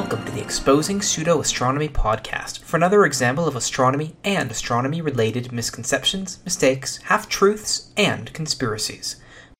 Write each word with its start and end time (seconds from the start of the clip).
Welcome 0.00 0.24
to 0.24 0.32
the 0.32 0.40
Exposing 0.40 1.02
Pseudo 1.02 1.40
Astronomy 1.40 1.90
podcast 1.90 2.60
for 2.60 2.78
another 2.78 3.04
example 3.04 3.46
of 3.46 3.54
astronomy 3.54 4.16
and 4.24 4.50
astronomy 4.50 5.02
related 5.02 5.52
misconceptions, 5.52 6.38
mistakes, 6.42 6.96
half 7.04 7.28
truths, 7.28 7.92
and 7.98 8.32
conspiracies. 8.32 9.16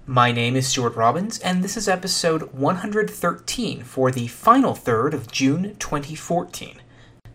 My 0.06 0.32
name 0.32 0.56
is 0.56 0.66
Stuart 0.66 0.96
Robbins, 0.96 1.41
and 1.41 1.62
this 1.62 1.77
is 1.77 1.88
episode 1.88 2.55
113 2.55 3.82
for 3.84 4.11
the 4.11 4.29
final 4.29 4.74
third 4.74 5.12
of 5.12 5.30
June 5.30 5.77
2014. 5.79 6.80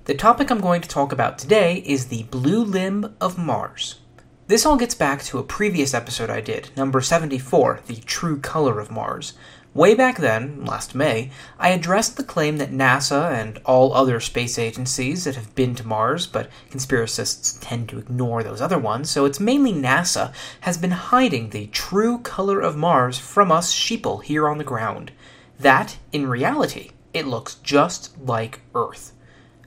The 0.06 0.16
topic 0.16 0.50
I'm 0.50 0.60
going 0.60 0.82
to 0.82 0.90
talk 0.90 1.12
about 1.12 1.38
today 1.38 1.84
is 1.86 2.08
the 2.08 2.24
blue 2.24 2.64
limb 2.64 3.16
of 3.22 3.38
Mars. 3.38 4.00
This 4.48 4.66
all 4.66 4.78
gets 4.78 4.96
back 4.96 5.22
to 5.26 5.38
a 5.38 5.44
previous 5.44 5.94
episode 5.94 6.32
I 6.32 6.42
did, 6.42 6.72
number 6.76 7.02
74, 7.02 7.82
The 7.86 7.98
True 7.98 8.40
Color 8.40 8.80
of 8.80 8.90
Mars. 8.90 9.34
Way 9.76 9.94
back 9.94 10.20
then, 10.20 10.64
last 10.64 10.96
May, 10.96 11.32
I 11.60 11.68
addressed 11.72 12.16
the 12.16 12.24
claim 12.24 12.60
that 12.60 12.72
NASA 12.72 13.30
and 13.30 13.60
all 13.66 13.94
other 13.94 14.22
space 14.22 14.58
agencies 14.58 15.26
that 15.26 15.36
have 15.36 15.54
been 15.54 15.76
to 15.76 15.86
Mars, 15.86 16.28
but 16.28 16.50
conspiracists 16.72 17.58
tend 17.60 17.90
to 17.90 17.98
ignore 17.98 18.42
those 18.42 18.62
other 18.62 18.80
ones, 18.80 19.10
so 19.10 19.26
it's 19.26 19.38
mainly 19.38 19.74
NASA, 19.74 20.32
has 20.62 20.78
been 20.78 20.92
hiding 20.92 21.50
the 21.50 21.68
true 21.68 22.20
color 22.20 22.62
of 22.62 22.78
Mars 22.78 23.20
from 23.20 23.52
us 23.52 23.74
sheeple 23.74 24.24
here 24.24 24.48
on 24.48 24.60
the 24.60 24.64
ground. 24.64 25.12
That, 25.60 25.98
in 26.14 26.26
reality, 26.26 26.92
it 27.14 27.28
looks 27.28 27.56
just 27.56 28.18
like 28.18 28.62
Earth. 28.74 29.12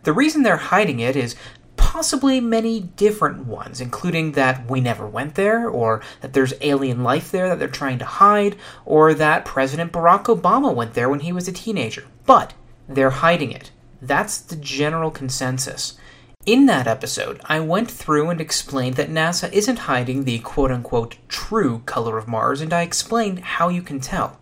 The 0.04 0.14
reason 0.14 0.42
they're 0.42 0.56
hiding 0.56 1.00
it 1.00 1.16
is 1.16 1.36
possibly 1.88 2.38
many 2.38 2.80
different 2.80 3.46
ones, 3.46 3.80
including 3.80 4.32
that 4.32 4.70
we 4.70 4.78
never 4.78 5.06
went 5.06 5.36
there, 5.36 5.66
or 5.66 6.02
that 6.20 6.34
there's 6.34 6.52
alien 6.60 7.02
life 7.02 7.30
there 7.30 7.48
that 7.48 7.58
they're 7.58 7.66
trying 7.66 7.98
to 7.98 8.04
hide, 8.04 8.54
or 8.84 9.14
that 9.14 9.46
President 9.46 9.90
Barack 9.90 10.24
Obama 10.24 10.72
went 10.74 10.92
there 10.92 11.08
when 11.08 11.20
he 11.20 11.32
was 11.32 11.48
a 11.48 11.52
teenager. 11.52 12.04
But 12.26 12.52
they're 12.86 13.24
hiding 13.24 13.52
it. 13.52 13.70
That's 14.02 14.36
the 14.36 14.56
general 14.56 15.10
consensus. 15.10 15.96
In 16.44 16.66
that 16.66 16.86
episode, 16.86 17.40
I 17.46 17.60
went 17.60 17.90
through 17.90 18.28
and 18.28 18.38
explained 18.38 18.96
that 18.96 19.08
NASA 19.08 19.50
isn't 19.50 19.88
hiding 19.90 20.24
the 20.24 20.40
quote 20.40 20.70
unquote 20.70 21.16
true 21.26 21.80
color 21.86 22.18
of 22.18 22.28
Mars, 22.28 22.60
and 22.60 22.74
I 22.74 22.82
explained 22.82 23.38
how 23.40 23.70
you 23.70 23.80
can 23.80 23.98
tell. 23.98 24.38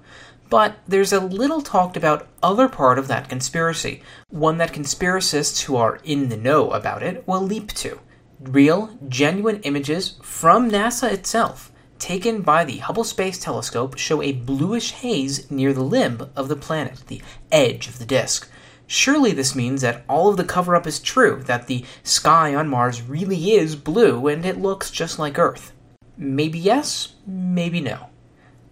But 0.49 0.79
there's 0.87 1.13
a 1.13 1.21
little 1.21 1.61
talked 1.61 1.97
about 1.97 2.29
other 2.43 2.69
part 2.69 2.99
of 2.99 3.09
that 3.09 3.29
conspiracy, 3.29 4.03
one 4.31 4.59
that 4.59 4.73
conspiracists 4.73 5.63
who 5.63 5.77
are 5.77 5.99
in 6.05 6.29
the 6.29 6.37
know 6.37 6.71
about 6.71 7.03
it 7.03 7.27
will 7.27 7.41
leap 7.41 7.73
to. 7.75 7.99
Real, 8.41 8.97
genuine 9.09 9.61
images 9.63 10.17
from 10.23 10.71
NASA 10.71 11.11
itself, 11.13 11.73
taken 11.99 12.43
by 12.43 12.65
the 12.65 12.79
Hubble 12.79 13.03
Space 13.03 13.39
Telescope, 13.39 13.99
show 13.99 14.23
a 14.23 14.33
bluish 14.33 14.93
haze 14.93 15.51
near 15.51 15.73
the 15.73 15.83
limb 15.83 16.31
of 16.37 16.49
the 16.49 16.57
planet, 16.57 17.03
the 17.09 17.23
edge 17.51 17.89
of 17.89 17.99
the 17.99 18.07
disk. 18.07 18.49
Surely 18.87 19.33
this 19.33 19.57
means 19.57 19.81
that 19.83 20.05
all 20.09 20.29
of 20.29 20.37
the 20.37 20.45
cover 20.45 20.77
up 20.77 20.87
is 20.87 21.01
true, 21.01 21.43
that 21.47 21.67
the 21.67 21.85
sky 22.05 22.55
on 22.55 22.69
Mars 22.69 23.03
really 23.03 23.53
is 23.53 23.75
blue 23.75 24.29
and 24.29 24.47
it 24.47 24.61
looks 24.61 24.93
just 24.93 25.19
like 25.19 25.39
Earth. 25.39 25.73
Maybe 26.17 26.59
yes, 26.59 27.15
maybe 27.27 27.81
no. 27.81 28.11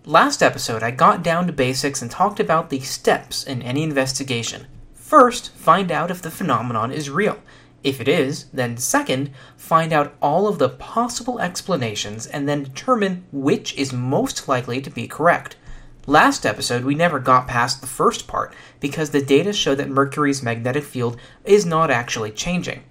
Last 0.07 0.43
episode, 0.43 0.83
I 0.83 0.91
got 0.91 1.23
down 1.23 1.47
to 1.47 1.53
basics 1.55 2.03
and 2.03 2.11
talked 2.11 2.39
about 2.39 2.69
the 2.69 2.81
steps 2.81 3.43
in 3.43 3.63
any 3.63 3.83
investigation. 3.83 4.67
First, 4.93 5.51
find 5.55 5.91
out 5.91 6.11
if 6.11 6.21
the 6.21 6.31
phenomenon 6.31 6.93
is 6.93 7.09
real. 7.09 7.39
If 7.83 8.03
it 8.03 8.09
is, 8.09 8.45
then 8.53 8.77
second, 8.77 9.31
find 9.57 9.95
out 9.95 10.15
all 10.21 10.47
of 10.47 10.59
the 10.59 10.69
possible 10.69 11.41
explanations 11.41 12.27
and 12.27 12.47
then 12.47 12.65
determine 12.65 13.25
which 13.33 13.75
is 13.79 13.95
most 13.95 14.47
likely 14.47 14.83
to 14.83 14.91
be 14.91 15.09
correct. 15.09 15.57
Last 16.07 16.45
episode, 16.45 16.85
we 16.85 16.95
never 16.95 17.19
got 17.19 17.49
past 17.49 17.81
the 17.81 17.87
first 17.87 18.27
part 18.27 18.55
because 18.81 19.09
the 19.09 19.25
data 19.25 19.55
show 19.55 19.75
that 19.75 19.89
Mercury's 19.89 20.43
magnetic 20.43 20.85
field 20.85 21.17
is 21.47 21.65
not 21.65 21.91
actually 21.91 22.31
changing. 22.31 22.85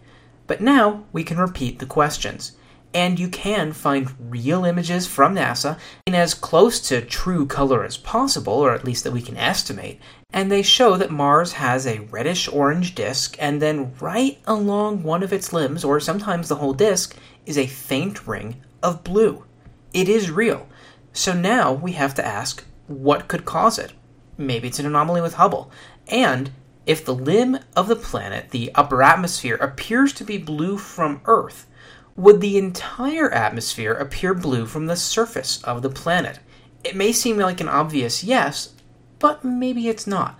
But 0.48 0.62
now 0.62 1.04
we 1.14 1.24
can 1.24 1.38
repeat 1.38 1.78
the 1.78 1.86
questions 1.86 2.54
and 2.94 3.20
you 3.20 3.28
can 3.28 3.74
find 3.74 4.14
real 4.20 4.66
images 4.66 5.08
from 5.08 5.36
NASA 5.36 5.80
in 6.06 6.14
as 6.14 6.34
close 6.34 6.80
to 6.88 7.02
true 7.02 7.46
color 7.46 7.84
as 7.84 7.98
possible, 7.98 8.54
or 8.54 8.74
at 8.74 8.86
least 8.86 9.04
that 9.04 9.14
we 9.14 9.22
can 9.22 9.38
estimate, 9.38 10.00
and 10.32 10.52
they 10.52 10.62
show 10.62 10.98
that 10.98 11.12
Mars 11.12 11.54
has 11.54 11.86
a 11.86 12.00
reddish 12.00 12.48
orange 12.48 12.96
disk, 12.96 13.36
and 13.40 13.62
then 13.62 13.94
right 14.00 14.40
along 14.46 15.04
one 15.04 15.24
of 15.24 15.32
its 15.32 15.54
limbs, 15.54 15.84
or 15.84 16.00
sometimes 16.00 16.50
the 16.50 16.56
whole 16.56 16.74
disk, 16.74 17.16
is 17.46 17.58
a 17.58 17.68
faint 17.68 18.28
ring 18.28 18.62
of 18.82 19.04
blue. 19.04 19.46
It 19.94 20.10
is 20.10 20.32
real. 20.32 20.68
So 21.14 21.34
now 21.34 21.72
we 21.72 21.92
have 21.94 22.16
to 22.16 22.26
ask 22.26 22.66
what 22.88 23.28
could 23.28 23.46
cause 23.46 23.78
it? 23.78 23.94
Maybe 24.38 24.68
it's 24.68 24.80
an 24.80 24.86
anomaly 24.86 25.22
with 25.22 25.36
Hubble. 25.36 25.72
And 26.08 26.52
if 26.86 27.06
the 27.06 27.16
limb 27.16 27.60
of 27.76 27.88
the 27.88 27.96
planet, 27.96 28.50
the 28.50 28.72
upper 28.76 29.04
atmosphere, 29.04 29.56
appears 29.56 30.12
to 30.14 30.24
be 30.24 30.38
blue 30.38 30.78
from 30.78 31.22
Earth, 31.26 31.68
would 32.16 32.42
the 32.42 32.58
entire 32.58 33.32
atmosphere 33.32 33.94
appear 33.94 34.34
blue 34.34 34.66
from 34.66 34.86
the 34.86 34.96
surface 34.96 35.64
of 35.64 35.82
the 35.82 35.90
planet? 35.90 36.40
It 36.84 36.96
may 36.96 37.12
seem 37.12 37.38
like 37.38 37.60
an 37.60 37.70
obvious 37.70 38.24
yes, 38.24 38.74
but 39.20 39.44
maybe 39.44 39.88
it's 39.88 40.06
not. 40.06 40.40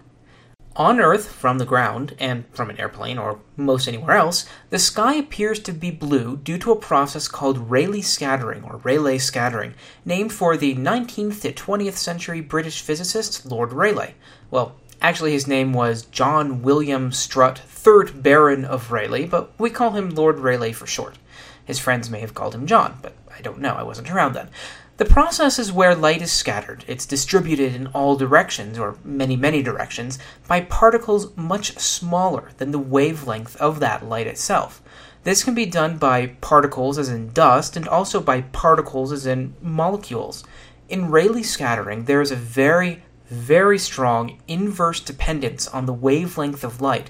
On 0.76 1.00
Earth, 1.00 1.32
from 1.32 1.60
the 1.60 1.66
ground, 1.66 2.16
and 2.20 2.46
from 2.52 2.72
an 2.72 2.80
airplane 2.80 3.20
or 3.20 3.40
most 3.56 3.88
anywhere 3.88 4.18
else, 4.18 4.48
the 4.72 4.80
sky 4.80 5.14
appears 5.14 5.60
to 5.60 5.72
be 5.72 5.92
blue 5.92 6.38
due 6.38 6.58
to 6.58 6.72
a 6.72 6.76
process 6.76 7.28
called 7.28 7.70
Rayleigh 7.70 8.02
scattering 8.02 8.64
or 8.64 8.78
Rayleigh 8.78 9.20
scattering, 9.20 9.76
named 10.04 10.34
for 10.34 10.58
the 10.58 10.76
19th 10.76 11.42
to 11.42 11.54
20th 11.54 11.94
century 11.94 12.42
British 12.42 12.82
physicist 12.82 13.46
Lord 13.46 13.72
Rayleigh. 13.72 14.14
Well, 14.50 14.76
actually, 15.00 15.32
his 15.32 15.48
name 15.48 15.74
was 15.74 16.06
John 16.06 16.64
William 16.64 17.12
Strutt, 17.12 17.62
3rd 17.68 18.24
Baron 18.24 18.66
of 18.66 18.92
Rayleigh, 18.92 19.28
but 19.28 19.52
we 19.60 19.70
call 19.70 19.92
him 19.92 20.10
Lord 20.10 20.40
Rayleigh 20.40 20.74
for 20.74 20.88
short. 20.88 21.18
His 21.66 21.80
friends 21.80 22.10
may 22.10 22.20
have 22.20 22.34
called 22.34 22.56
him 22.56 22.68
John, 22.68 23.00
but 23.02 23.14
I 23.36 23.42
don't 23.42 23.60
know, 23.60 23.74
I 23.74 23.84
wasn't 23.84 24.12
around 24.12 24.34
then. 24.34 24.50
The 24.98 25.06
process 25.06 25.58
is 25.58 25.72
where 25.72 25.96
light 25.96 26.22
is 26.22 26.32
scattered. 26.32 26.86
It's 26.88 27.08
distributed 27.08 27.74
in 27.74 27.88
all 27.88 28.16
directions, 28.16 28.78
or 28.78 28.98
many, 29.04 29.36
many 29.36 29.64
directions, 29.64 30.20
by 30.48 30.62
particles 30.62 31.36
much 31.36 31.80
smaller 31.80 32.52
than 32.58 32.72
the 32.72 32.80
wavelength 32.80 33.56
of 33.58 33.80
that 33.80 34.06
light 34.06 34.28
itself. 34.28 34.84
This 35.24 35.44
can 35.44 35.56
be 35.56 35.66
done 35.66 35.98
by 35.98 36.28
particles 36.42 37.00
as 37.00 37.10
in 37.10 37.30
dust, 37.30 37.76
and 37.76 37.88
also 37.88 38.20
by 38.20 38.42
particles 38.42 39.12
as 39.12 39.26
in 39.26 39.56
molecules. 39.62 40.44
In 40.90 41.10
Rayleigh 41.10 41.44
scattering, 41.44 42.06
there 42.06 42.22
is 42.22 42.30
a 42.30 42.36
very, 42.36 43.04
very 43.30 43.80
strong 43.80 44.42
inverse 44.48 45.00
dependence 45.00 45.68
on 45.68 45.88
the 45.88 45.94
wavelength 45.94 46.64
of 46.64 46.82
light. 46.82 47.10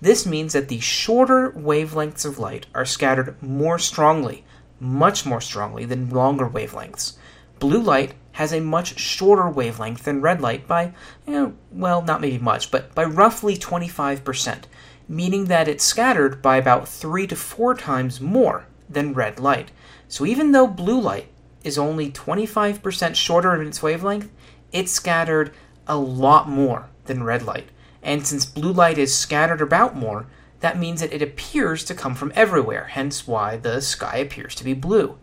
This 0.00 0.26
means 0.26 0.52
that 0.52 0.68
the 0.68 0.80
shorter 0.80 1.50
wavelengths 1.52 2.24
of 2.24 2.38
light 2.38 2.66
are 2.74 2.84
scattered 2.84 3.40
more 3.42 3.78
strongly, 3.78 4.44
much 4.78 5.24
more 5.24 5.40
strongly 5.40 5.84
than 5.84 6.10
longer 6.10 6.48
wavelengths. 6.48 7.14
Blue 7.58 7.80
light 7.80 8.14
has 8.32 8.52
a 8.52 8.60
much 8.60 8.98
shorter 8.98 9.48
wavelength 9.48 10.02
than 10.04 10.20
red 10.20 10.40
light 10.40 10.66
by, 10.66 10.92
you 11.26 11.32
know, 11.32 11.54
well, 11.70 12.02
not 12.02 12.20
maybe 12.20 12.38
much, 12.38 12.70
but 12.70 12.94
by 12.94 13.04
roughly 13.04 13.56
25%, 13.56 14.64
meaning 15.08 15.44
that 15.46 15.68
it's 15.68 15.84
scattered 15.84 16.42
by 16.42 16.56
about 16.56 16.88
3 16.88 17.26
to 17.28 17.36
4 17.36 17.74
times 17.74 18.20
more 18.20 18.66
than 18.90 19.14
red 19.14 19.38
light. 19.38 19.70
So 20.08 20.26
even 20.26 20.52
though 20.52 20.66
blue 20.66 21.00
light 21.00 21.28
is 21.62 21.78
only 21.78 22.10
25% 22.10 23.14
shorter 23.14 23.60
in 23.60 23.68
its 23.68 23.82
wavelength, 23.82 24.30
it's 24.72 24.92
scattered 24.92 25.54
a 25.86 25.96
lot 25.96 26.48
more 26.48 26.88
than 27.06 27.22
red 27.22 27.42
light. 27.42 27.68
And 28.04 28.26
since 28.26 28.44
blue 28.44 28.72
light 28.72 28.98
is 28.98 29.16
scattered 29.16 29.62
about 29.62 29.96
more, 29.96 30.26
that 30.60 30.78
means 30.78 31.00
that 31.00 31.12
it 31.12 31.22
appears 31.22 31.82
to 31.84 31.94
come 31.94 32.14
from 32.14 32.32
everywhere, 32.34 32.84
hence 32.84 33.26
why 33.26 33.56
the 33.56 33.80
sky 33.80 34.18
appears 34.18 34.54
to 34.56 34.64
be 34.64 34.74
blue. 34.74 35.18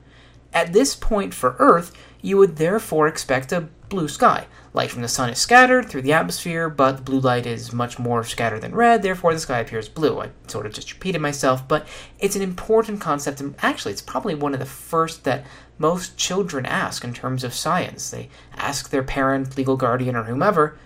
At 0.54 0.74
this 0.74 0.96
point 0.96 1.34
for 1.34 1.56
Earth, 1.60 1.94
you 2.22 2.38
would 2.38 2.58
therefore 2.58 3.08
expect 3.08 3.52
a 3.52 3.70
blue 3.88 4.08
sky. 4.08 4.48
Light 4.74 4.90
from 4.90 5.02
the 5.02 5.08
sun 5.08 5.30
is 5.30 5.38
scattered 5.38 5.90
through 5.90 6.02
the 6.02 6.14
atmosphere, 6.14 6.70
but 6.70 7.06
blue 7.06 7.20
light 7.20 7.46
is 7.46 7.72
much 7.72 8.00
more 8.00 8.24
scattered 8.24 8.62
than 8.62 8.76
red, 8.76 9.02
therefore 9.02 9.34
the 9.34 9.40
sky 9.40 9.60
appears 9.60 9.88
blue. 9.88 10.20
I 10.20 10.32
sort 10.48 10.66
of 10.66 10.74
just 10.74 10.94
repeated 10.94 11.22
myself, 11.22 11.68
but 11.68 11.88
it's 12.20 12.36
an 12.36 12.42
important 12.42 13.00
concept, 13.00 13.40
and 13.42 13.56
actually, 13.60 13.94
it's 13.94 14.02
probably 14.02 14.36
one 14.36 14.54
of 14.54 14.60
the 14.60 14.66
first 14.66 15.24
that 15.24 15.46
most 15.78 16.18
children 16.18 16.66
ask 16.66 17.04
in 17.04 17.14
terms 17.14 17.44
of 17.44 17.54
science. 17.54 18.10
They 18.10 18.30
ask 18.56 18.90
their 18.90 19.04
parent, 19.04 19.58
legal 19.58 19.78
guardian, 19.78 20.16
or 20.16 20.24
whomever, 20.24 20.78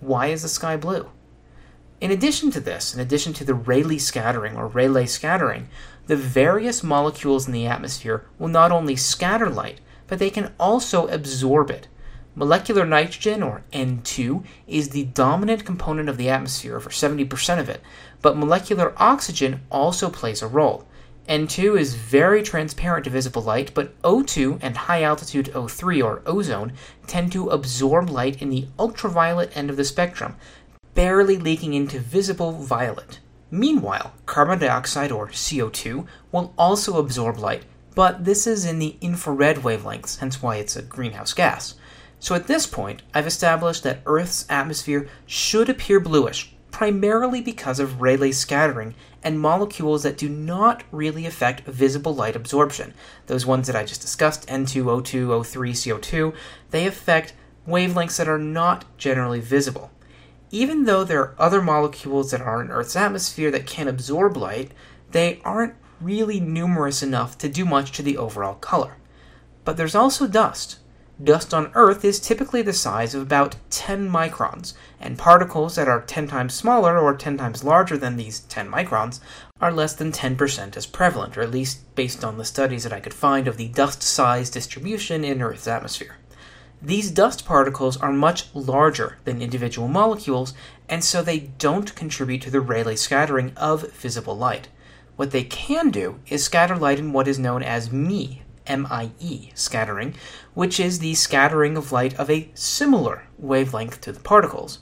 why 0.00 0.26
is 0.26 0.42
the 0.42 0.48
sky 0.48 0.76
blue? 0.76 1.10
In 2.00 2.10
addition 2.10 2.50
to 2.50 2.60
this, 2.60 2.94
in 2.94 3.00
addition 3.00 3.32
to 3.34 3.44
the 3.44 3.54
Rayleigh 3.54 3.98
scattering 3.98 4.56
or 4.56 4.66
Rayleigh 4.66 5.06
scattering, 5.06 5.68
the 6.06 6.16
various 6.16 6.82
molecules 6.82 7.46
in 7.46 7.52
the 7.52 7.66
atmosphere 7.66 8.26
will 8.38 8.48
not 8.48 8.72
only 8.72 8.96
scatter 8.96 9.48
light, 9.48 9.80
but 10.06 10.18
they 10.18 10.30
can 10.30 10.52
also 10.58 11.06
absorb 11.06 11.70
it. 11.70 11.88
Molecular 12.34 12.84
nitrogen, 12.84 13.44
or 13.44 13.62
N2, 13.72 14.44
is 14.66 14.88
the 14.88 15.04
dominant 15.04 15.64
component 15.64 16.08
of 16.08 16.16
the 16.16 16.28
atmosphere 16.28 16.80
for 16.80 16.90
70% 16.90 17.60
of 17.60 17.68
it, 17.68 17.80
but 18.20 18.36
molecular 18.36 18.92
oxygen 18.96 19.60
also 19.70 20.10
plays 20.10 20.42
a 20.42 20.48
role. 20.48 20.84
N2 21.28 21.78
is 21.78 21.94
very 21.94 22.42
transparent 22.42 23.04
to 23.04 23.10
visible 23.10 23.40
light, 23.40 23.72
but 23.72 23.98
O2 24.02 24.58
and 24.60 24.76
high 24.76 25.02
altitude 25.02 25.46
O3 25.54 26.04
or 26.04 26.22
ozone 26.26 26.72
tend 27.06 27.32
to 27.32 27.48
absorb 27.48 28.10
light 28.10 28.42
in 28.42 28.50
the 28.50 28.66
ultraviolet 28.78 29.56
end 29.56 29.70
of 29.70 29.76
the 29.76 29.84
spectrum, 29.84 30.36
barely 30.94 31.36
leaking 31.36 31.74
into 31.74 31.98
visible 31.98 32.52
violet. 32.52 33.18
Meanwhile, 33.50 34.14
carbon 34.26 34.58
dioxide 34.58 35.12
or 35.12 35.28
CO2 35.28 36.06
will 36.32 36.52
also 36.58 36.98
absorb 36.98 37.38
light, 37.38 37.64
but 37.94 38.24
this 38.24 38.46
is 38.46 38.64
in 38.64 38.78
the 38.78 38.96
infrared 39.00 39.58
wavelengths, 39.58 40.18
hence 40.18 40.42
why 40.42 40.56
it's 40.56 40.76
a 40.76 40.82
greenhouse 40.82 41.32
gas. 41.32 41.74
So 42.18 42.34
at 42.34 42.46
this 42.46 42.66
point, 42.66 43.02
I've 43.12 43.26
established 43.26 43.82
that 43.82 44.00
Earth's 44.06 44.46
atmosphere 44.48 45.08
should 45.26 45.68
appear 45.68 46.00
bluish, 46.00 46.54
primarily 46.70 47.40
because 47.40 47.78
of 47.78 48.00
Rayleigh 48.00 48.32
scattering 48.32 48.94
and 49.22 49.38
molecules 49.38 50.02
that 50.02 50.18
do 50.18 50.28
not 50.28 50.82
really 50.90 51.26
affect 51.26 51.66
visible 51.68 52.14
light 52.14 52.34
absorption. 52.34 52.94
Those 53.26 53.46
ones 53.46 53.66
that 53.66 53.76
I 53.76 53.84
just 53.84 54.00
discussed, 54.00 54.48
N2, 54.48 54.84
O2, 54.84 55.26
O3, 55.28 55.70
CO2, 55.70 56.34
they 56.70 56.86
affect 56.86 57.34
wavelengths 57.68 58.18
that 58.18 58.28
are 58.28 58.38
not 58.38 58.84
generally 58.98 59.40
visible. 59.40 59.90
Even 60.54 60.84
though 60.84 61.02
there 61.02 61.20
are 61.20 61.34
other 61.36 61.60
molecules 61.60 62.30
that 62.30 62.40
are 62.40 62.62
in 62.62 62.70
Earth's 62.70 62.94
atmosphere 62.94 63.50
that 63.50 63.66
can 63.66 63.88
absorb 63.88 64.36
light, 64.36 64.70
they 65.10 65.40
aren't 65.44 65.74
really 66.00 66.38
numerous 66.38 67.02
enough 67.02 67.36
to 67.38 67.48
do 67.48 67.64
much 67.64 67.90
to 67.90 68.04
the 68.04 68.16
overall 68.16 68.54
color. 68.54 68.96
But 69.64 69.76
there's 69.76 69.96
also 69.96 70.28
dust. 70.28 70.78
Dust 71.20 71.52
on 71.52 71.72
Earth 71.74 72.04
is 72.04 72.20
typically 72.20 72.62
the 72.62 72.72
size 72.72 73.16
of 73.16 73.22
about 73.22 73.56
10 73.70 74.08
microns, 74.08 74.74
and 75.00 75.18
particles 75.18 75.74
that 75.74 75.88
are 75.88 76.02
10 76.02 76.28
times 76.28 76.54
smaller 76.54 77.00
or 77.00 77.16
10 77.16 77.36
times 77.36 77.64
larger 77.64 77.98
than 77.98 78.16
these 78.16 78.38
10 78.38 78.70
microns 78.70 79.18
are 79.60 79.72
less 79.72 79.94
than 79.94 80.12
10% 80.12 80.76
as 80.76 80.86
prevalent, 80.86 81.36
or 81.36 81.40
at 81.40 81.50
least 81.50 81.92
based 81.96 82.22
on 82.22 82.38
the 82.38 82.44
studies 82.44 82.84
that 82.84 82.92
I 82.92 83.00
could 83.00 83.14
find 83.14 83.48
of 83.48 83.56
the 83.56 83.70
dust 83.70 84.04
size 84.04 84.50
distribution 84.50 85.24
in 85.24 85.42
Earth's 85.42 85.66
atmosphere. 85.66 86.14
These 86.84 87.12
dust 87.12 87.46
particles 87.46 87.96
are 87.96 88.12
much 88.12 88.54
larger 88.54 89.16
than 89.24 89.40
individual 89.40 89.88
molecules, 89.88 90.52
and 90.86 91.02
so 91.02 91.22
they 91.22 91.38
don't 91.38 91.94
contribute 91.94 92.42
to 92.42 92.50
the 92.50 92.60
Rayleigh 92.60 92.98
scattering 92.98 93.54
of 93.56 93.90
visible 93.92 94.36
light. 94.36 94.68
What 95.16 95.30
they 95.30 95.44
can 95.44 95.88
do 95.88 96.20
is 96.28 96.44
scatter 96.44 96.76
light 96.76 96.98
in 96.98 97.14
what 97.14 97.26
is 97.26 97.38
known 97.38 97.62
as 97.62 97.90
MIE 97.90 98.42
MIE 98.68 99.50
scattering, 99.54 100.14
which 100.52 100.78
is 100.78 100.98
the 100.98 101.14
scattering 101.14 101.78
of 101.78 101.90
light 101.90 102.12
of 102.16 102.28
a 102.28 102.50
similar 102.52 103.28
wavelength 103.38 104.02
to 104.02 104.12
the 104.12 104.20
particles. 104.20 104.80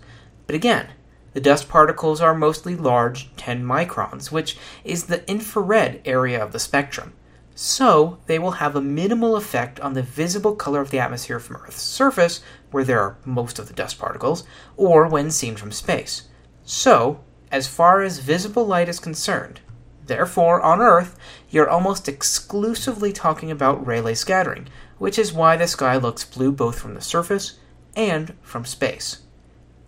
But 0.49 0.57
again, 0.57 0.89
the 1.35 1.41
dust 1.41 1.69
particles 1.69 2.21
are 2.21 2.35
mostly 2.35 2.75
large, 2.75 3.31
10 3.37 3.63
microns, 3.63 4.33
which 4.33 4.59
is 4.83 5.05
the 5.05 5.29
infrared 5.31 6.01
area 6.05 6.43
of 6.43 6.51
the 6.51 6.59
spectrum. 6.59 7.13
So, 7.55 8.19
they 8.27 8.39
will 8.39 8.53
have 8.53 8.75
a 8.75 8.81
minimal 8.81 9.37
effect 9.37 9.79
on 9.81 9.93
the 9.93 10.03
visible 10.03 10.55
color 10.55 10.81
of 10.81 10.91
the 10.91 10.99
atmosphere 10.99 11.39
from 11.39 11.57
Earth's 11.57 11.83
surface, 11.83 12.41
where 12.71 12.85
there 12.85 13.01
are 13.01 13.19
most 13.25 13.59
of 13.59 13.69
the 13.69 13.75
dust 13.75 13.99
particles, 13.99 14.45
or 14.77 15.07
when 15.07 15.31
seen 15.31 15.57
from 15.57 15.73
space. 15.73 16.29
So, 16.65 17.21
as 17.51 17.69
far 17.69 18.01
as 18.01 18.19
visible 18.21 18.67
light 18.67 18.89
is 18.89 18.99
concerned, 18.99 19.61
Therefore, 20.07 20.61
on 20.61 20.81
Earth, 20.81 21.17
you're 21.49 21.71
almost 21.71 22.09
exclusively 22.09 23.13
talking 23.13 23.51
about 23.51 23.87
Rayleigh 23.87 24.17
scattering, 24.17 24.69
which 24.99 25.19
is 25.19 25.33
why 25.33 25.57
the 25.57 25.69
sky 25.69 25.97
looks 25.97 26.25
blue 26.25 26.51
both 26.51 26.79
from 26.79 26.95
the 26.95 27.01
surface 27.01 27.59
and 27.95 28.35
from 28.43 28.65
space. 28.65 29.23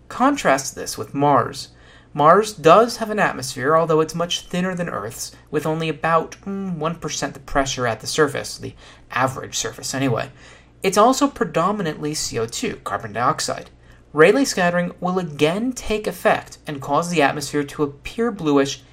Contrast 0.09 0.75
this 0.75 0.97
with 0.97 1.15
Mars. 1.15 1.69
Mars 2.17 2.53
does 2.53 2.99
have 2.99 3.11
an 3.11 3.19
atmosphere, 3.19 3.77
although 3.77 4.01
it's 4.01 4.15
much 4.15 4.43
thinner 4.43 4.73
than 4.73 4.89
Earth's, 4.89 5.33
with 5.51 5.67
only 5.67 5.89
about 5.89 6.37
mm, 6.43 6.79
1% 6.79 7.33
the 7.33 7.41
pressure 7.41 7.89
at 7.89 7.99
the 7.99 8.07
surface, 8.07 8.57
the 8.57 8.73
average 9.11 9.57
surface 9.57 9.93
anyway. 9.93 10.31
It's 10.81 10.97
also 10.97 11.27
predominantly 11.27 12.13
CO2, 12.13 12.85
carbon 12.85 13.15
dioxide. 13.15 13.69
Rayleigh 14.13 14.45
scattering 14.45 14.93
will 15.01 15.19
again 15.19 15.73
take 15.73 16.07
effect 16.07 16.59
and 16.69 16.81
cause 16.81 17.11
the 17.11 17.21
atmosphere 17.21 17.65
to 17.65 17.83
appear 17.83 18.31
bluish 18.31 18.85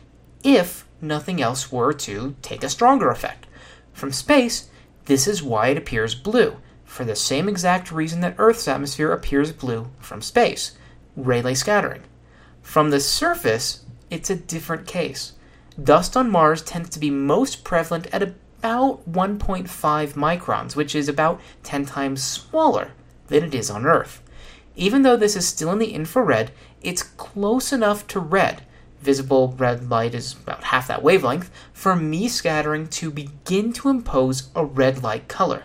if 0.43 0.87
nothing 0.99 1.39
else 1.39 1.71
were 1.71 1.93
to 1.93 2.35
take 2.41 2.63
a 2.63 2.69
stronger 2.69 3.11
effect. 3.11 3.45
From 3.93 4.11
space, 4.11 4.71
this 5.05 5.27
is 5.27 5.43
why 5.43 5.67
it 5.67 5.77
appears 5.77 6.15
blue, 6.15 6.57
for 6.85 7.05
the 7.05 7.15
same 7.15 7.47
exact 7.47 7.91
reason 7.91 8.21
that 8.21 8.35
Earth's 8.39 8.67
atmosphere 8.67 9.11
appears 9.11 9.51
blue 9.51 9.91
from 9.99 10.23
space 10.23 10.75
Rayleigh 11.15 11.55
scattering. 11.55 12.01
From 12.61 12.89
the 12.89 12.99
surface, 12.99 13.85
it's 14.09 14.29
a 14.29 14.35
different 14.35 14.87
case. 14.87 15.33
Dust 15.81 16.17
on 16.17 16.29
Mars 16.29 16.61
tends 16.61 16.89
to 16.89 16.99
be 16.99 17.09
most 17.09 17.63
prevalent 17.63 18.07
at 18.13 18.23
about 18.23 19.09
1.5 19.11 19.67
microns, 20.13 20.75
which 20.75 20.95
is 20.95 21.09
about 21.09 21.41
10 21.63 21.85
times 21.85 22.23
smaller 22.23 22.91
than 23.27 23.43
it 23.43 23.55
is 23.55 23.69
on 23.69 23.85
Earth. 23.85 24.21
Even 24.75 25.01
though 25.01 25.17
this 25.17 25.35
is 25.35 25.47
still 25.47 25.71
in 25.71 25.79
the 25.79 25.93
infrared, 25.93 26.51
it's 26.81 27.03
close 27.03 27.73
enough 27.73 28.07
to 28.07 28.19
red 28.19 28.63
visible 29.01 29.55
red 29.57 29.89
light 29.89 30.13
is 30.13 30.33
about 30.33 30.65
half 30.65 30.87
that 30.87 31.03
wavelength, 31.03 31.51
for 31.73 31.95
Mie 31.95 32.27
scattering 32.27 32.87
to 32.87 33.11
begin 33.11 33.73
to 33.73 33.89
impose 33.89 34.49
a 34.55 34.63
red 34.63 35.03
light 35.03 35.27
color. 35.27 35.63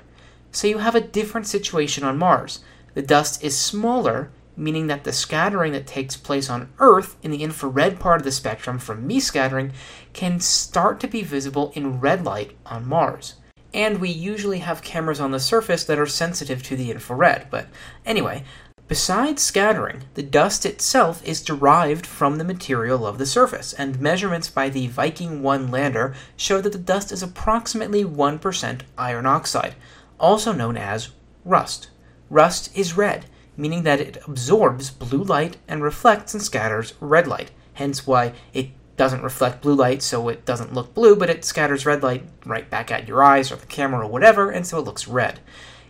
So 0.51 0.67
you 0.67 0.79
have 0.79 0.95
a 0.95 1.01
different 1.01 1.47
situation 1.47 2.03
on 2.03 2.19
Mars. 2.19 2.61
The 2.95 3.03
dust 3.03 3.45
is 3.45 3.57
smaller, 3.57 4.31
meaning 4.56 4.87
that 4.87 5.05
the 5.05 5.12
scattering 5.12 5.73
that 5.73 5.87
takes 5.87 6.17
place 6.17 6.49
on 6.49 6.73
Earth 6.79 7.17
in 7.23 7.31
the 7.31 7.43
infrared 7.43 8.00
part 8.00 8.20
of 8.20 8.25
the 8.25 8.32
spectrum 8.32 8.79
from 8.79 9.06
Mie 9.06 9.20
scattering 9.20 9.73
can 10.12 10.41
start 10.41 11.00
to 11.00 11.08
be 11.08 11.23
visible 11.23 11.73
in 11.75 12.00
red 12.00 12.25
light 12.25 12.56
on 12.64 12.88
Mars. 12.88 13.35
And 13.75 14.00
we 14.00 14.08
usually 14.08 14.61
have 14.61 14.82
cameras 14.82 15.20
on 15.20 15.32
the 15.32 15.41
surface 15.41 15.85
that 15.85 15.99
are 15.99 16.06
sensitive 16.06 16.62
to 16.64 16.76
the 16.76 16.91
infrared. 16.91 17.49
But 17.50 17.67
anyway, 18.06 18.44
Besides 18.88 19.43
scattering, 19.43 20.05
the 20.14 20.23
dust 20.23 20.64
itself 20.64 21.20
is 21.26 21.43
derived 21.43 22.06
from 22.06 22.38
the 22.38 22.44
material 22.44 23.05
of 23.05 23.19
the 23.19 23.26
surface, 23.26 23.73
and 23.73 24.00
measurements 24.00 24.49
by 24.49 24.69
the 24.69 24.87
Viking 24.87 25.43
1 25.43 25.73
lander 25.73 26.14
show 26.37 26.61
that 26.61 26.70
the 26.70 26.79
dust 26.79 27.11
is 27.11 27.20
approximately 27.20 28.05
1% 28.05 28.81
iron 28.97 29.26
oxide, 29.26 29.75
also 30.20 30.52
known 30.52 30.76
as 30.76 31.09
rust. 31.44 31.91
Rust 32.31 32.70
is 32.76 32.97
red, 32.97 33.26
meaning 33.56 33.82
that 33.82 34.00
it 34.00 34.19
absorbs 34.26 34.91
blue 34.91 35.23
light 35.23 35.56
and 35.67 35.82
reflects 35.82 36.35
and 36.35 36.43
scatters 36.43 36.94
red 37.00 37.26
light, 37.26 37.50
hence 37.75 38.06
why 38.06 38.32
it 38.53 38.70
doesn't 38.97 39.23
reflect 39.23 39.62
blue 39.62 39.75
light 39.75 40.02
so 40.02 40.28
it 40.28 40.45
doesn't 40.45 40.75
look 40.75 40.95
blue, 40.95 41.16
but 41.16 41.31
it 41.31 41.45
scatters 41.45 41.87
red 41.87 42.02
light 42.02 42.25
right 42.45 42.69
back 42.71 42.90
at 42.90 43.07
your 43.07 43.23
eyes 43.23 43.52
or 43.52 43.57
the 43.57 43.66
camera 43.66 44.07
or 44.07 44.11
whatever, 44.11 44.50
and 44.50 44.66
so 44.66 44.78
it 44.78 44.85
looks 44.85 45.09
red. 45.09 45.40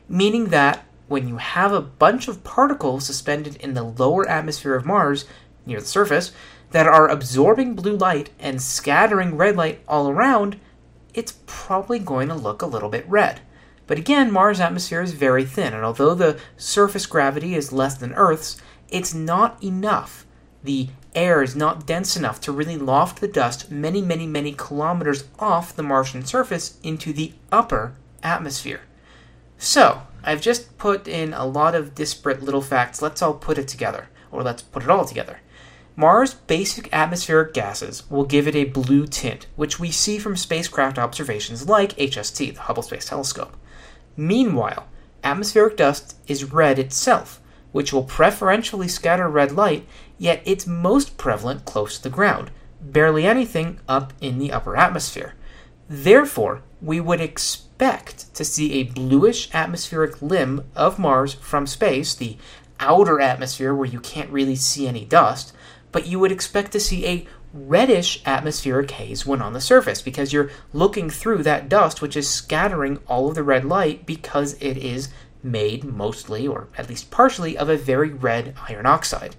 Meaning 0.09 0.47
that 0.47 0.85
when 1.09 1.29
you 1.29 1.37
have 1.37 1.73
a 1.73 1.81
bunch 1.81 2.29
of 2.29 2.43
particles 2.43 3.07
suspended 3.07 3.57
in 3.57 3.75
the 3.75 3.85
lower 3.85 4.29
atmosphere 4.29 4.75
of 4.75 4.85
Mars, 4.85 5.25
near 5.65 5.81
the 5.81 5.87
surface, 5.87 6.33
that 6.73 6.87
are 6.87 7.09
absorbing 7.09 7.75
blue 7.75 7.97
light 7.97 8.31
and 8.41 8.61
scattering 8.61 9.37
red 9.37 9.57
light 9.57 9.81
all 9.87 10.09
around, 10.09 10.59
it's 11.15 11.39
probably 11.47 11.99
going 11.99 12.29
to 12.29 12.35
look 12.35 12.61
a 12.61 12.67
little 12.67 12.89
bit 12.89 13.09
red. 13.09 13.41
But 13.87 13.99
again, 13.99 14.33
Mars' 14.33 14.61
atmosphere 14.61 15.03
is 15.03 15.13
very 15.13 15.45
thin, 15.45 15.73
and 15.73 15.85
although 15.85 16.15
the 16.15 16.39
surface 16.57 17.07
gravity 17.07 17.55
is 17.55 17.73
less 17.73 17.97
than 17.97 18.15
Earth's, 18.15 18.61
it's 18.89 19.15
not 19.15 19.63
enough. 19.63 20.27
The 20.65 20.89
air 21.15 21.43
is 21.43 21.55
not 21.55 21.87
dense 21.87 22.17
enough 22.17 22.41
to 22.43 22.53
really 22.53 22.77
loft 22.77 23.21
the 23.21 23.29
dust 23.29 23.71
many, 23.71 24.03
many, 24.03 24.27
many 24.27 24.53
kilometers 24.53 25.25
off 25.39 25.75
the 25.75 25.83
Martian 25.83 26.25
surface 26.25 26.79
into 26.83 27.13
the 27.13 27.33
upper 27.53 27.95
atmosphere. 28.23 28.81
So, 29.59 30.03
I've 30.25 30.41
just 30.41 30.77
put 30.77 31.07
in 31.07 31.33
a 31.33 31.47
lot 31.47 31.75
of 31.77 31.95
disparate 31.95 32.43
little 32.43 32.61
facts. 32.61 33.01
Let's 33.01 33.23
all 33.23 33.35
put 33.35 33.59
it 33.59 33.69
together, 33.69 34.09
or 34.33 34.43
let's 34.43 34.63
put 34.63 34.83
it 34.83 34.91
all 34.91 35.05
together. 35.05 35.39
Mars' 35.95 36.35
basic 36.35 36.93
atmospheric 36.93 37.55
gases 37.55 38.03
will 38.11 38.25
give 38.25 38.47
it 38.47 38.57
a 38.57 38.65
blue 38.65 39.07
tint, 39.07 39.47
which 39.57 39.79
we 39.79 39.91
see 39.91 40.19
from 40.19 40.37
spacecraft 40.37 40.99
observations 40.99 41.69
like 41.69 41.97
HST, 41.97 42.55
the 42.55 42.61
Hubble 42.63 42.83
Space 42.83 43.07
Telescope. 43.07 43.57
Meanwhile, 44.17 44.87
atmospheric 45.23 45.77
dust 45.77 46.17
is 46.27 46.53
red 46.53 46.79
itself, 46.79 47.41
which 47.73 47.93
will 47.93 48.05
preferentially 48.05 48.89
scatter 48.89 49.29
red 49.29 49.53
light, 49.53 49.87
yet 50.19 50.43
it's 50.45 50.67
most 50.67 51.19
prevalent 51.19 51.65
close 51.65 51.97
to 51.97 52.03
the 52.05 52.15
ground, 52.15 52.51
barely 52.81 53.27
anything 53.27 53.81
up 53.89 54.13
in 54.21 54.39
the 54.39 54.53
upper 54.53 54.77
atmosphere. 54.77 55.35
Therefore, 55.89 56.63
we 56.81 57.01
would 57.01 57.21
expect 57.21 58.35
to 58.35 58.45
see 58.45 58.75
a 58.75 58.85
bluish 58.85 59.55
atmospheric 59.55 60.21
limb 60.23 60.65
of 60.75 60.99
Mars 60.99 61.35
from 61.35 61.67
space, 61.67 62.15
the 62.15 62.37
outer 62.81 63.21
atmosphere 63.21 63.75
where 63.75 63.89
you 63.89 64.01
can't 64.01 64.31
really 64.31 64.57
see 64.57 64.87
any 64.87 65.05
dust, 65.05 65.53
but 65.93 66.07
you 66.07 66.19
would 66.19 66.33
expect 66.33 66.73
to 66.73 66.81
see 66.81 67.07
a 67.07 67.27
reddish 67.53 68.23
atmospheric 68.27 68.91
haze 68.93 69.25
when 69.25 69.41
on 69.41 69.53
the 69.53 69.61
surface 69.61 70.03
because 70.03 70.33
you're 70.33 70.51
looking 70.73 71.09
through 71.09 71.43
that 71.43 71.69
dust 71.69 72.03
which 72.03 72.17
is 72.17 72.29
scattering 72.29 72.99
all 73.07 73.29
of 73.29 73.35
the 73.35 73.43
red 73.43 73.65
light 73.65 74.05
because 74.05 74.55
it 74.55 74.77
is 74.77 75.09
made 75.43 75.85
mostly 75.85 76.47
or 76.47 76.69
at 76.77 76.89
least 76.89 77.11
partially 77.11 77.57
of 77.57 77.69
a 77.69 77.77
very 77.77 78.11
red 78.11 78.55
iron 78.69 78.87
oxide. 78.87 79.37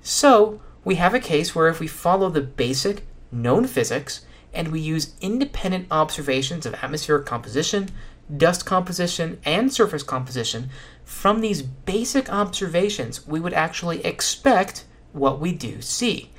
So, 0.00 0.60
we 0.84 0.94
have 0.94 1.14
a 1.14 1.20
case 1.20 1.54
where 1.54 1.68
if 1.68 1.80
we 1.80 1.86
follow 1.86 2.30
the 2.30 2.40
basic 2.40 3.04
known 3.30 3.66
physics, 3.66 4.24
and 4.52 4.68
we 4.68 4.80
use 4.80 5.14
independent 5.20 5.86
observations 5.90 6.66
of 6.66 6.74
atmospheric 6.74 7.26
composition, 7.26 7.88
dust 8.34 8.66
composition, 8.66 9.38
and 9.44 9.72
surface 9.72 10.02
composition. 10.02 10.70
From 11.04 11.40
these 11.40 11.62
basic 11.62 12.30
observations, 12.32 13.26
we 13.26 13.40
would 13.40 13.52
actually 13.52 14.04
expect 14.04 14.84
what 15.12 15.40
we 15.40 15.52
do 15.52 15.80
see 15.80 16.30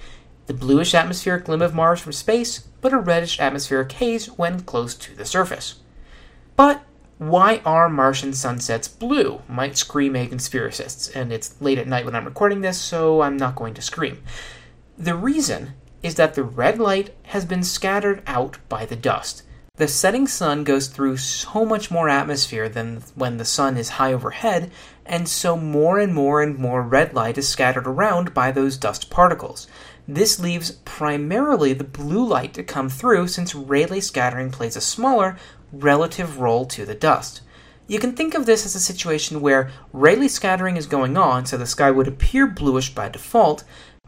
the 0.50 0.54
bluish 0.56 0.96
atmospheric 0.96 1.48
limb 1.48 1.62
of 1.62 1.76
Mars 1.76 2.02
from 2.02 2.12
space, 2.12 2.62
but 2.82 2.92
a 2.92 2.98
reddish 2.98 3.40
atmospheric 3.40 3.92
haze 3.92 4.26
when 4.32 4.62
close 4.62 4.96
to 4.96 5.14
the 5.14 5.24
surface. 5.24 5.76
But 6.56 6.82
why 7.20 7.62
are 7.68 7.88
Martian 7.88 8.34
sunsets 8.34 8.88
blue? 8.88 9.44
Might 9.48 9.78
scream 9.78 10.16
a 10.16 10.28
conspiracist, 10.28 11.16
and 11.16 11.32
it's 11.32 11.62
late 11.62 11.78
at 11.78 11.88
night 11.88 12.04
when 12.04 12.16
I'm 12.16 12.26
recording 12.26 12.62
this, 12.62 12.82
so 12.82 13.22
I'm 13.22 13.38
not 13.38 13.58
going 13.58 13.76
to 13.76 13.82
scream. 13.84 14.24
The 14.98 15.14
reason 15.14 15.74
is 16.02 16.16
that 16.16 16.34
the 16.34 16.44
red 16.44 16.80
light 16.80 17.14
has 17.26 17.46
been 17.46 17.62
scattered 17.62 18.24
out 18.26 18.58
by 18.70 18.88
the 18.88 18.96
dust. 18.96 19.44
The 19.76 19.88
setting 19.88 20.26
sun 20.26 20.64
goes 20.64 20.88
through 20.88 21.18
so 21.18 21.64
much 21.64 21.92
more 21.92 22.10
atmosphere 22.10 22.68
than 22.68 23.04
when 23.14 23.38
the 23.38 23.46
sun 23.46 23.78
is 23.78 23.90
high 23.90 24.14
overhead, 24.14 24.72
and 25.06 25.30
so 25.30 25.56
more 25.56 26.00
and 26.00 26.14
more 26.14 26.42
and 26.42 26.58
more 26.58 26.82
red 26.82 27.14
light 27.14 27.38
is 27.38 27.48
scattered 27.48 27.86
around 27.86 28.34
by 28.34 28.52
those 28.52 28.78
dust 28.78 29.12
particles. 29.12 29.68
This 30.12 30.40
leaves 30.40 30.72
primarily 30.72 31.72
the 31.74 31.84
blue 31.84 32.28
light 32.28 32.56
to 32.56 32.64
come 32.64 32.90
through 32.90 33.28
since 33.28 33.54
Rayleigh 33.54 34.02
scattering 34.02 34.50
plays 34.50 34.76
a 34.76 34.82
smaller 34.82 35.38
relative 35.72 36.40
role 36.40 36.66
to 36.66 36.84
the 36.84 36.96
dust. 36.96 37.42
You 37.86 38.00
can 38.00 38.14
think 38.14 38.34
of 38.34 38.48
this 38.48 38.66
as 38.66 38.74
a 38.74 38.80
situation 38.80 39.40
where 39.40 39.70
Rayleigh 39.94 40.30
scattering 40.30 40.78
is 40.78 40.88
going 40.88 41.16
on, 41.16 41.46
so 41.46 41.58
the 41.58 41.68
sky 41.68 41.92
would 41.92 42.08
appear 42.08 42.48
bluish 42.48 42.90
by 42.96 43.08
default, 43.08 43.64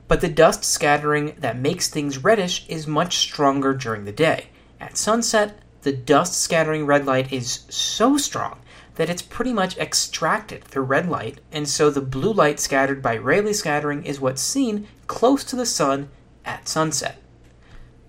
but 0.07 0.21
the 0.21 0.27
dust 0.27 0.63
scattering 0.63 1.35
that 1.37 1.59
makes 1.59 1.87
things 1.87 2.23
reddish 2.23 2.65
is 2.67 2.87
much 2.87 3.17
stronger 3.17 3.75
during 3.75 4.05
the 4.05 4.11
day. 4.11 4.47
At 4.79 4.97
sunset, 4.97 5.59
the 5.83 5.93
dust 5.93 6.41
scattering 6.41 6.87
red 6.87 7.05
light 7.05 7.31
is 7.31 7.65
so 7.69 8.17
strong 8.17 8.60
that 8.95 9.09
it's 9.09 9.21
pretty 9.21 9.53
much 9.53 9.77
extracted 9.77 10.63
through 10.63 10.83
red 10.83 11.09
light, 11.09 11.39
and 11.51 11.67
so 11.67 11.89
the 11.89 12.01
blue 12.01 12.33
light 12.33 12.59
scattered 12.59 13.01
by 13.01 13.15
Rayleigh 13.15 13.53
scattering 13.53 14.05
is 14.05 14.19
what's 14.19 14.41
seen 14.41 14.87
close 15.07 15.43
to 15.45 15.55
the 15.55 15.65
sun 15.65 16.09
at 16.45 16.67
sunset. 16.67 17.21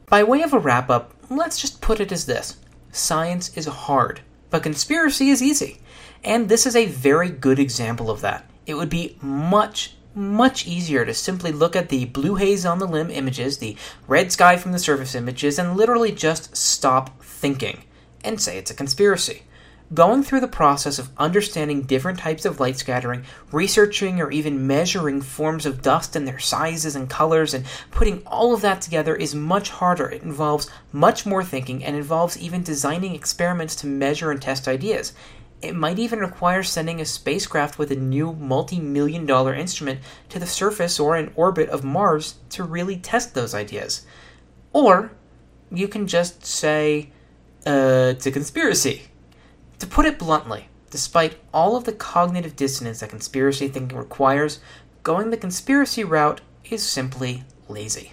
By 0.07 0.23
way 0.23 0.43
of 0.43 0.53
a 0.53 0.59
wrap 0.59 0.91
up, 0.91 1.15
let's 1.31 1.61
just 1.61 1.81
put 1.81 2.01
it 2.01 2.13
as 2.13 2.27
this 2.27 2.57
science 2.91 3.57
is 3.57 3.67
hard, 3.67 4.21
but 4.51 4.63
conspiracy 4.63 5.31
is 5.31 5.43
easy. 5.43 5.81
And 6.25 6.49
this 6.49 6.67
is 6.67 6.77
a 6.77 6.87
very 6.87 7.31
good 7.31 7.59
example 7.59 8.11
of 8.11 8.21
that. 8.21 8.49
It 8.67 8.75
would 8.75 8.91
be 8.91 9.17
much, 9.23 9.97
much 10.15 10.67
easier 10.67 11.05
to 11.05 11.15
simply 11.15 11.51
look 11.51 11.75
at 11.75 11.89
the 11.89 12.05
blue 12.05 12.37
haze 12.37 12.65
on 12.65 12.79
the 12.79 12.87
limb 12.87 13.11
images, 13.11 13.59
the 13.59 13.77
red 14.07 14.31
sky 14.31 14.57
from 14.57 14.73
the 14.73 14.79
surface 14.79 15.15
images, 15.15 15.59
and 15.59 15.77
literally 15.77 16.13
just 16.13 16.57
stop 16.57 17.23
thinking 17.23 17.85
and 18.23 18.41
say 18.41 18.59
it's 18.59 18.71
a 18.71 18.75
conspiracy. 18.75 19.43
Going 19.93 20.23
through 20.23 20.41
the 20.41 20.49
process 20.49 20.99
of 20.99 21.11
understanding 21.19 21.83
different 21.83 22.19
types 22.19 22.47
of 22.47 22.61
light 22.61 22.79
scattering, 22.79 23.25
researching 23.51 24.23
or 24.23 24.31
even 24.31 24.67
measuring 24.67 25.21
forms 25.21 25.67
of 25.67 25.83
dust 25.83 26.17
and 26.17 26.27
their 26.27 26.39
sizes 26.39 26.97
and 26.97 27.11
colors, 27.11 27.53
and 27.53 27.67
putting 27.91 28.23
all 28.27 28.55
of 28.55 28.63
that 28.63 28.81
together 28.81 29.15
is 29.15 29.35
much 29.35 29.69
harder. 29.69 30.09
It 30.09 30.23
involves 30.23 30.71
much 30.93 31.27
more 31.27 31.45
thinking 31.45 31.85
and 31.85 31.95
involves 31.95 32.39
even 32.39 32.63
designing 32.63 33.15
experiments 33.15 33.77
to 33.77 33.87
measure 33.87 34.31
and 34.31 34.41
test 34.41 34.67
ideas. 34.67 35.13
It 35.61 35.75
might 35.75 35.99
even 35.99 36.21
require 36.21 36.63
sending 36.63 37.01
a 37.01 37.05
spacecraft 37.05 37.79
with 37.79 37.91
a 37.91 37.97
new 37.97 38.33
multi 38.33 38.81
million 38.81 39.27
dollar 39.27 39.53
instrument 39.53 40.01
to 40.31 40.39
the 40.39 40.47
surface 40.47 40.99
or 40.99 41.17
in 41.17 41.33
orbit 41.37 41.69
of 41.69 41.85
Mars 41.85 42.37
to 42.51 42.65
really 42.65 42.97
test 42.97 43.35
those 43.35 43.55
ideas. 43.55 44.07
Or 44.73 45.13
you 45.71 45.87
can 45.87 46.07
just 46.07 46.47
say, 46.47 47.11
uh, 47.67 48.15
it's 48.17 48.27
a 48.27 48.31
conspiracy. 48.31 49.09
To 49.83 49.89
put 49.89 50.07
it 50.07 50.17
bluntly, 50.17 50.69
despite 50.91 51.41
all 51.53 51.75
of 51.75 51.83
the 51.83 51.93
cognitive 51.93 52.55
dissonance 52.55 53.01
that 53.01 53.11
conspiracy 53.11 53.67
thinking 53.67 53.99
requires, 53.99 54.61
going 55.03 55.31
the 55.31 55.37
conspiracy 55.37 56.05
route 56.05 56.41
is 56.71 56.87
simply 56.87 57.43
lazy. 57.67 58.13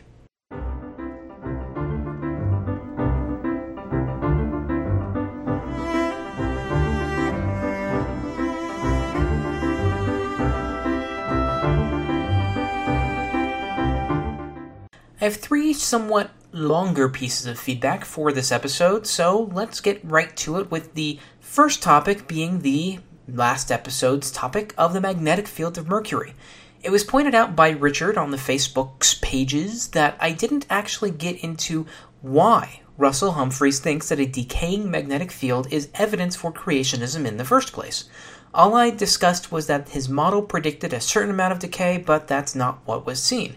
I 15.21 15.25
have 15.25 15.35
three 15.35 15.73
somewhat 15.73 16.31
longer 16.51 17.09
pieces 17.09 17.45
of 17.45 17.59
feedback 17.59 18.05
for 18.05 18.31
this 18.31 18.51
episode, 18.51 19.05
so 19.05 19.49
let's 19.53 19.81
get 19.81 20.03
right 20.03 20.35
to 20.37 20.57
it 20.57 20.71
with 20.71 20.93
the 20.95 21.19
first 21.39 21.81
topic 21.81 22.27
being 22.27 22.59
the 22.59 22.99
last 23.27 23.71
episode's 23.71 24.31
topic 24.31 24.73
of 24.77 24.93
the 24.93 25.01
magnetic 25.01 25.47
field 25.47 25.77
of 25.77 25.87
Mercury. 25.87 26.33
It 26.81 26.91
was 26.91 27.03
pointed 27.03 27.35
out 27.35 27.55
by 27.55 27.69
Richard 27.69 28.17
on 28.17 28.31
the 28.31 28.37
Facebook's 28.37 29.15
pages 29.15 29.89
that 29.89 30.17
I 30.19 30.31
didn't 30.31 30.65
actually 30.69 31.11
get 31.11 31.43
into 31.43 31.85
why 32.21 32.81
Russell 32.97 33.33
Humphreys 33.33 33.79
thinks 33.79 34.09
that 34.09 34.19
a 34.19 34.25
decaying 34.25 34.89
magnetic 34.89 35.31
field 35.31 35.71
is 35.71 35.89
evidence 35.93 36.35
for 36.35 36.51
creationism 36.51 37.25
in 37.25 37.37
the 37.37 37.45
first 37.45 37.73
place. 37.73 38.09
All 38.53 38.75
I 38.75 38.89
discussed 38.89 39.51
was 39.51 39.67
that 39.67 39.89
his 39.89 40.09
model 40.09 40.41
predicted 40.41 40.93
a 40.93 40.99
certain 40.99 41.29
amount 41.29 41.53
of 41.53 41.59
decay, 41.59 41.97
but 41.97 42.27
that's 42.27 42.55
not 42.55 42.79
what 42.85 43.05
was 43.05 43.21
seen. 43.21 43.55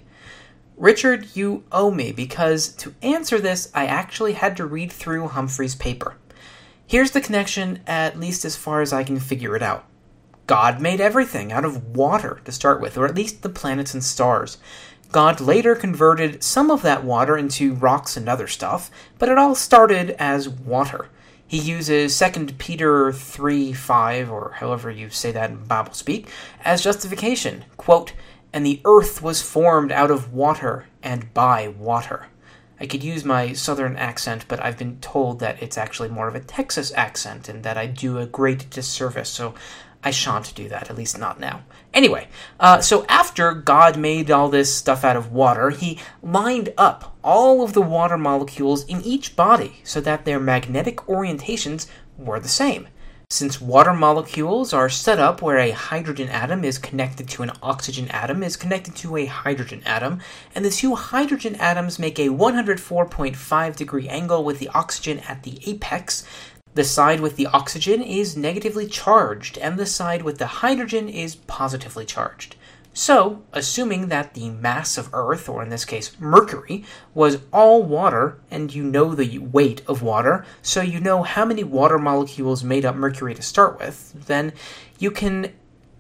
Richard, 0.83 1.37
you 1.37 1.63
owe 1.71 1.93
me 1.93 2.11
because 2.11 2.67
to 2.75 2.93
answer 3.03 3.39
this, 3.39 3.71
I 3.73 3.87
actually 3.87 4.33
had 4.33 4.57
to 4.57 4.67
read 4.67 4.91
through 4.91 5.29
Humphreys' 5.29 5.77
paper. 5.77 6.17
Here's 6.85 7.13
the 7.13 7.21
connection, 7.21 7.79
at 7.87 8.19
least 8.19 8.45
as 8.45 8.57
far 8.57 8.81
as 8.81 8.93
I 8.93 9.05
can 9.05 9.21
figure 9.21 9.55
it 9.55 9.63
out. 9.63 9.85
God 10.49 10.81
made 10.81 11.01
everything 11.01 11.53
out 11.53 11.65
of 11.65 11.97
water 11.97 12.41
to 12.45 12.51
start 12.51 12.81
with, 12.81 12.99
or 12.99 13.07
at 13.07 13.15
least 13.15 13.43
the 13.43 13.49
planets 13.49 13.95
and 13.95 14.03
stars. 14.03 14.59
God 15.13 15.41
later 15.41 15.77
converted 15.77 16.43
some 16.43 16.69
of 16.69 16.83
that 16.83 17.05
water 17.05 17.37
into 17.37 17.75
rocks 17.75 18.17
and 18.17 18.29
other 18.29 18.49
stuff, 18.49 18.91
but 19.21 19.29
it 19.29 19.39
all 19.39 19.55
started 19.55 20.17
as 20.19 20.49
water. 20.49 21.07
He 21.47 21.59
uses 21.59 22.19
2 22.19 22.47
Peter 22.59 23.13
3 23.13 23.73
5, 23.73 24.33
or 24.33 24.55
however 24.57 24.91
you 24.91 25.11
say 25.11 25.31
that 25.31 25.51
in 25.51 25.63
Bible 25.65 25.93
speak, 25.93 26.29
as 26.65 26.83
justification. 26.83 27.67
Quote, 27.77 28.15
and 28.53 28.65
the 28.65 28.81
earth 28.85 29.23
was 29.23 29.43
formed 29.43 29.93
out 29.93 30.11
of 30.11 30.33
water 30.33 30.87
and 31.03 31.33
by 31.33 31.69
water. 31.69 32.27
I 32.79 32.87
could 32.87 33.05
use 33.05 33.25
my 33.25 33.53
southern 33.53 33.97
accent, 33.97 34.47
but 34.49 34.63
I've 34.63 34.77
been 34.77 34.99
told 35.01 35.39
that 35.39 35.63
it's 35.63 35.79
actually 35.79 36.09
more 36.09 36.27
of 36.27 36.35
a 36.35 36.41
Texas 36.41 36.93
accent 36.97 37.49
and 37.49 37.63
that 37.63 37.79
I 37.79 37.87
do 37.87 38.19
a 38.19 38.27
great 38.27 38.69
disservice, 38.71 39.29
so 39.29 39.55
I 40.03 40.11
shan't 40.11 40.55
do 40.55 40.69
that, 40.69 40.91
at 40.91 40.97
least 40.97 41.17
not 41.17 41.39
now. 41.39 41.63
Anyway, 41.95 42.27
uh, 42.59 42.81
so 42.81 43.07
after 43.07 43.53
God 43.53 43.97
made 43.97 44.31
all 44.33 44.49
this 44.49 44.75
stuff 44.75 45.05
out 45.05 45.17
of 45.17 45.31
water, 45.31 45.71
he 45.71 46.01
lined 46.23 46.75
up 46.77 47.17
all 47.23 47.63
of 47.63 47.73
the 47.73 47.83
water 47.83 48.19
molecules 48.19 48.85
in 48.87 49.01
each 49.03 49.37
body 49.37 49.81
so 49.85 50.01
that 50.01 50.25
their 50.25 50.41
magnetic 50.41 50.97
orientations 51.07 51.87
were 52.19 52.41
the 52.41 52.49
same. 52.49 52.89
Since 53.33 53.63
water 53.63 53.95
molecules 53.95 54.75
are 54.75 54.91
set 54.91 55.19
up 55.19 55.41
where 55.41 55.57
a 55.57 55.71
hydrogen 55.71 56.29
atom 56.29 56.67
is 56.67 56.77
connected 56.77 57.31
to 57.31 57.43
an 57.43 57.53
oxygen 57.63 58.09
atom 58.09 58.43
is 58.43 58.59
connected 58.59 58.95
to 58.97 59.17
a 59.17 59.25
hydrogen 59.25 59.83
atom, 59.87 60.21
and 60.55 60.67
the 60.67 60.71
two 60.71 60.95
hydrogen 60.97 61.55
atoms 61.55 61.99
make 61.99 62.19
a 62.19 62.29
104.5 62.29 63.75
degree 63.75 64.07
angle 64.07 64.45
with 64.45 64.59
the 64.59 64.69
oxygen 64.75 65.21
at 65.21 65.45
the 65.45 65.59
apex, 65.65 66.27
the 66.75 66.85
side 66.85 67.21
with 67.21 67.37
the 67.37 67.47
oxygen 67.47 68.03
is 68.03 68.37
negatively 68.37 68.87
charged, 68.87 69.57
and 69.57 69.79
the 69.79 69.87
side 69.87 70.21
with 70.21 70.37
the 70.37 70.61
hydrogen 70.61 71.09
is 71.09 71.35
positively 71.35 72.05
charged. 72.05 72.57
So, 72.95 73.43
assuming 73.55 74.09
that 74.09 74.35
the 74.35 74.51
mass 74.51 74.99
of 74.99 75.09
Earth, 75.15 75.49
or 75.49 75.63
in 75.63 75.71
this 75.71 75.87
case 75.87 76.15
Mercury, 76.21 76.85
was 77.15 77.39
all 77.51 77.83
water, 77.83 78.39
and 78.51 78.75
you 78.75 78.85
know 78.85 79.15
the 79.15 79.39
weight 79.39 79.81
of 79.87 80.03
water, 80.03 80.45
so 80.61 80.83
you 80.83 81.01
know 81.01 81.23
how 81.23 81.47
many 81.47 81.65
water 81.65 81.99
molecules 81.99 82.63
made 82.63 82.85
up 82.85 82.95
Mercury 82.95 83.35
to 83.35 83.41
start 83.41 83.79
with, 83.79 84.27
then 84.27 84.53
you 84.99 85.11
can 85.11 85.55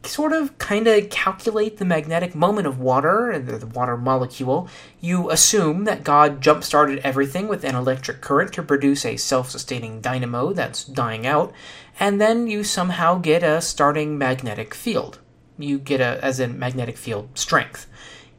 sort 0.04 0.34
of 0.34 0.58
kind 0.58 0.86
of 0.86 1.08
calculate 1.08 1.78
the 1.78 1.84
magnetic 1.84 2.34
moment 2.34 2.66
of 2.66 2.78
water 2.78 3.30
and 3.30 3.48
the 3.48 3.66
water 3.66 3.96
molecule. 3.96 4.68
You 5.00 5.30
assume 5.30 5.84
that 5.84 6.04
God 6.04 6.42
jump 6.42 6.62
started 6.62 6.98
everything 6.98 7.48
with 7.48 7.64
an 7.64 7.74
electric 7.74 8.20
current 8.20 8.52
to 8.54 8.62
produce 8.62 9.06
a 9.06 9.16
self 9.16 9.50
sustaining 9.50 10.02
dynamo 10.02 10.52
that's 10.52 10.84
dying 10.84 11.26
out, 11.26 11.54
and 11.98 12.20
then 12.20 12.48
you 12.48 12.64
somehow 12.64 13.16
get 13.16 13.42
a 13.42 13.62
starting 13.62 14.18
magnetic 14.18 14.74
field 14.74 15.20
you 15.62 15.78
get 15.78 16.00
a 16.00 16.22
as 16.22 16.40
in 16.40 16.58
magnetic 16.58 16.96
field 16.96 17.28
strength. 17.34 17.86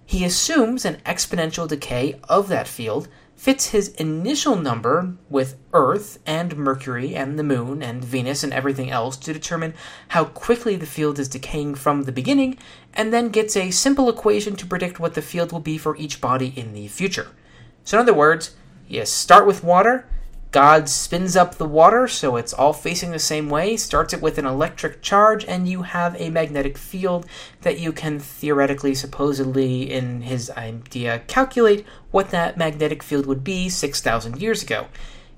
He 0.05 0.25
assumes 0.25 0.85
an 0.85 0.97
exponential 1.05 1.67
decay 1.67 2.19
of 2.27 2.47
that 2.49 2.67
field 2.67 3.07
fits 3.35 3.69
his 3.69 3.89
initial 3.95 4.55
number 4.55 5.15
with 5.29 5.57
Earth 5.73 6.19
and 6.25 6.55
Mercury 6.55 7.15
and 7.15 7.37
the 7.37 7.43
Moon 7.43 7.83
and 7.83 8.03
Venus 8.03 8.43
and 8.43 8.53
everything 8.53 8.89
else 8.89 9.17
to 9.17 9.33
determine 9.33 9.73
how 10.09 10.23
quickly 10.25 10.75
the 10.75 10.85
field 10.85 11.19
is 11.19 11.27
decaying 11.27 11.75
from 11.75 12.03
the 12.03 12.11
beginning, 12.11 12.57
and 12.93 13.11
then 13.11 13.29
gets 13.29 13.57
a 13.57 13.71
simple 13.71 14.07
equation 14.07 14.55
to 14.55 14.65
predict 14.65 14.99
what 14.99 15.13
the 15.13 15.21
field 15.21 15.51
will 15.51 15.59
be 15.59 15.77
for 15.77 15.97
each 15.97 16.21
body 16.21 16.53
in 16.55 16.73
the 16.73 16.87
future. 16.87 17.27
So, 17.83 17.97
in 17.97 18.01
other 18.01 18.13
words, 18.13 18.55
you 18.87 19.05
start 19.05 19.45
with 19.45 19.63
water, 19.63 20.07
God 20.53 20.87
spins 20.87 21.35
up 21.35 21.55
the 21.55 21.65
water 21.65 22.07
so 22.07 22.35
it's 22.35 22.53
all 22.53 22.73
facing 22.73 23.09
the 23.09 23.17
same 23.17 23.49
way, 23.49 23.75
starts 23.75 24.13
it 24.13 24.21
with 24.21 24.37
an 24.37 24.45
electric 24.45 25.01
charge, 25.01 25.43
and 25.45 25.67
you 25.67 25.81
have 25.81 26.15
a 26.21 26.29
magnetic 26.29 26.77
field 26.77 27.25
that 27.61 27.79
you 27.79 27.91
can 27.91 28.19
theoretically, 28.19 28.93
supposedly, 28.93 29.91
in 29.91 30.21
his 30.21 30.51
idea, 30.51 31.23
calculate 31.25 31.83
what 32.11 32.29
that 32.29 32.55
magnetic 32.55 33.01
field 33.01 33.25
would 33.25 33.43
be 33.43 33.67
6,000 33.67 34.39
years 34.39 34.61
ago. 34.61 34.89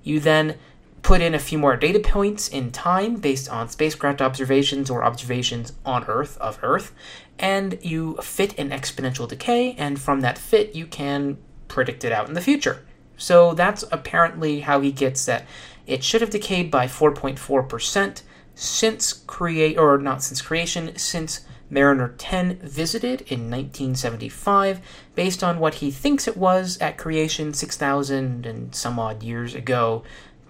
You 0.03 0.19
then 0.19 0.57
put 1.01 1.21
in 1.21 1.33
a 1.33 1.39
few 1.39 1.59
more 1.59 1.77
data 1.77 1.99
points 1.99 2.49
in 2.49 2.73
time 2.73 3.15
based 3.15 3.49
on 3.49 3.69
spacecraft 3.69 4.21
observations 4.21 4.89
or 4.89 5.01
observations 5.05 5.71
on 5.85 6.03
Earth 6.09 6.37
of 6.39 6.59
Earth, 6.61 6.91
and 7.39 7.79
you 7.81 8.17
fit 8.17 8.59
an 8.59 8.71
exponential 8.71 9.29
decay, 9.29 9.75
and 9.77 9.97
from 9.97 10.19
that 10.19 10.37
fit, 10.37 10.75
you 10.75 10.85
can 10.85 11.37
predict 11.69 12.03
it 12.03 12.11
out 12.11 12.27
in 12.27 12.33
the 12.33 12.41
future. 12.41 12.81
So 13.17 13.53
that's 13.53 13.83
apparently 13.91 14.61
how 14.61 14.81
he 14.81 14.91
gets 14.91 15.25
that 15.25 15.45
it 15.87 16.03
should 16.03 16.21
have 16.21 16.29
decayed 16.29 16.71
by 16.71 16.87
4.4% 16.87 18.21
since 18.55 19.13
create 19.13 19.77
or 19.77 19.97
not 19.97 20.23
since 20.23 20.41
creation, 20.41 20.97
since 20.97 21.45
Mariner 21.69 22.13
10 22.17 22.59
visited 22.59 23.21
in 23.21 23.49
1975, 23.49 24.79
based 25.15 25.43
on 25.43 25.59
what 25.59 25.75
he 25.75 25.91
thinks 25.91 26.27
it 26.27 26.37
was 26.37 26.77
at 26.79 26.97
creation 26.97 27.53
6,000 27.53 28.45
and 28.45 28.73
some 28.73 28.99
odd 28.99 29.23
years 29.23 29.55
ago, 29.55 30.03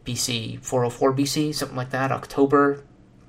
BC, 0.05 0.61
404 0.63 1.13
BC, 1.13 1.55
something 1.55 1.77
like 1.77 1.89
that, 1.91 2.11
October, 2.11 2.83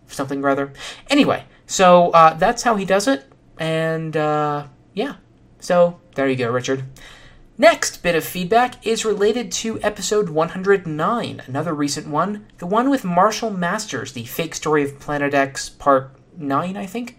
something 0.08 0.42
rather. 0.42 0.72
Anyway, 1.08 1.44
so 1.66 2.10
uh, 2.10 2.34
that's 2.34 2.62
how 2.62 2.76
he 2.76 2.84
does 2.84 3.08
it, 3.08 3.24
and 3.58 4.16
uh, 4.16 4.66
yeah, 4.92 5.16
so 5.60 5.98
there 6.14 6.28
you 6.28 6.36
go, 6.36 6.50
Richard. 6.50 6.84
Next 7.58 8.02
bit 8.02 8.14
of 8.14 8.22
feedback 8.22 8.86
is 8.86 9.06
related 9.06 9.50
to 9.52 9.80
episode 9.80 10.28
109, 10.28 11.42
another 11.46 11.72
recent 11.72 12.06
one, 12.06 12.44
the 12.58 12.66
one 12.66 12.90
with 12.90 13.02
Marshall 13.02 13.48
Masters, 13.48 14.12
the 14.12 14.26
fake 14.26 14.54
story 14.54 14.84
of 14.84 15.00
Planet 15.00 15.32
X, 15.32 15.70
part 15.70 16.10
9, 16.36 16.76
I 16.76 16.84
think. 16.84 17.16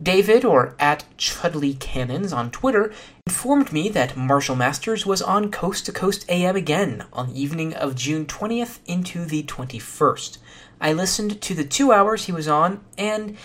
David, 0.00 0.44
or 0.44 0.76
at 0.78 1.04
Chudley 1.16 1.74
Cannons 1.74 2.32
on 2.32 2.52
Twitter, 2.52 2.92
informed 3.26 3.72
me 3.72 3.88
that 3.88 4.16
Marshall 4.16 4.54
Masters 4.54 5.04
was 5.04 5.20
on 5.20 5.50
Coast 5.50 5.86
to 5.86 5.92
Coast 5.92 6.24
AM 6.28 6.54
again 6.54 7.04
on 7.12 7.32
the 7.32 7.42
evening 7.42 7.74
of 7.74 7.96
June 7.96 8.24
20th 8.24 8.78
into 8.86 9.24
the 9.24 9.42
21st. 9.42 10.38
I 10.80 10.92
listened 10.92 11.40
to 11.42 11.54
the 11.54 11.64
two 11.64 11.90
hours 11.90 12.26
he 12.26 12.32
was 12.32 12.46
on, 12.46 12.84
and 12.96 13.36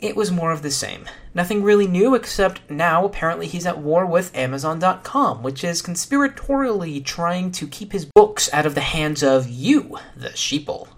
it 0.00 0.14
was 0.14 0.30
more 0.30 0.52
of 0.52 0.62
the 0.62 0.70
same. 0.70 1.06
Nothing 1.34 1.62
really 1.62 1.86
new, 1.86 2.14
except 2.14 2.70
now 2.70 3.04
apparently 3.04 3.46
he's 3.46 3.66
at 3.66 3.78
war 3.78 4.06
with 4.06 4.34
Amazon.com, 4.36 5.42
which 5.42 5.64
is 5.64 5.82
conspiratorially 5.82 7.04
trying 7.04 7.50
to 7.52 7.66
keep 7.66 7.92
his 7.92 8.04
books 8.04 8.52
out 8.52 8.66
of 8.66 8.74
the 8.74 8.80
hands 8.80 9.22
of 9.22 9.48
you, 9.48 9.98
the 10.16 10.30
sheeple. 10.30 10.88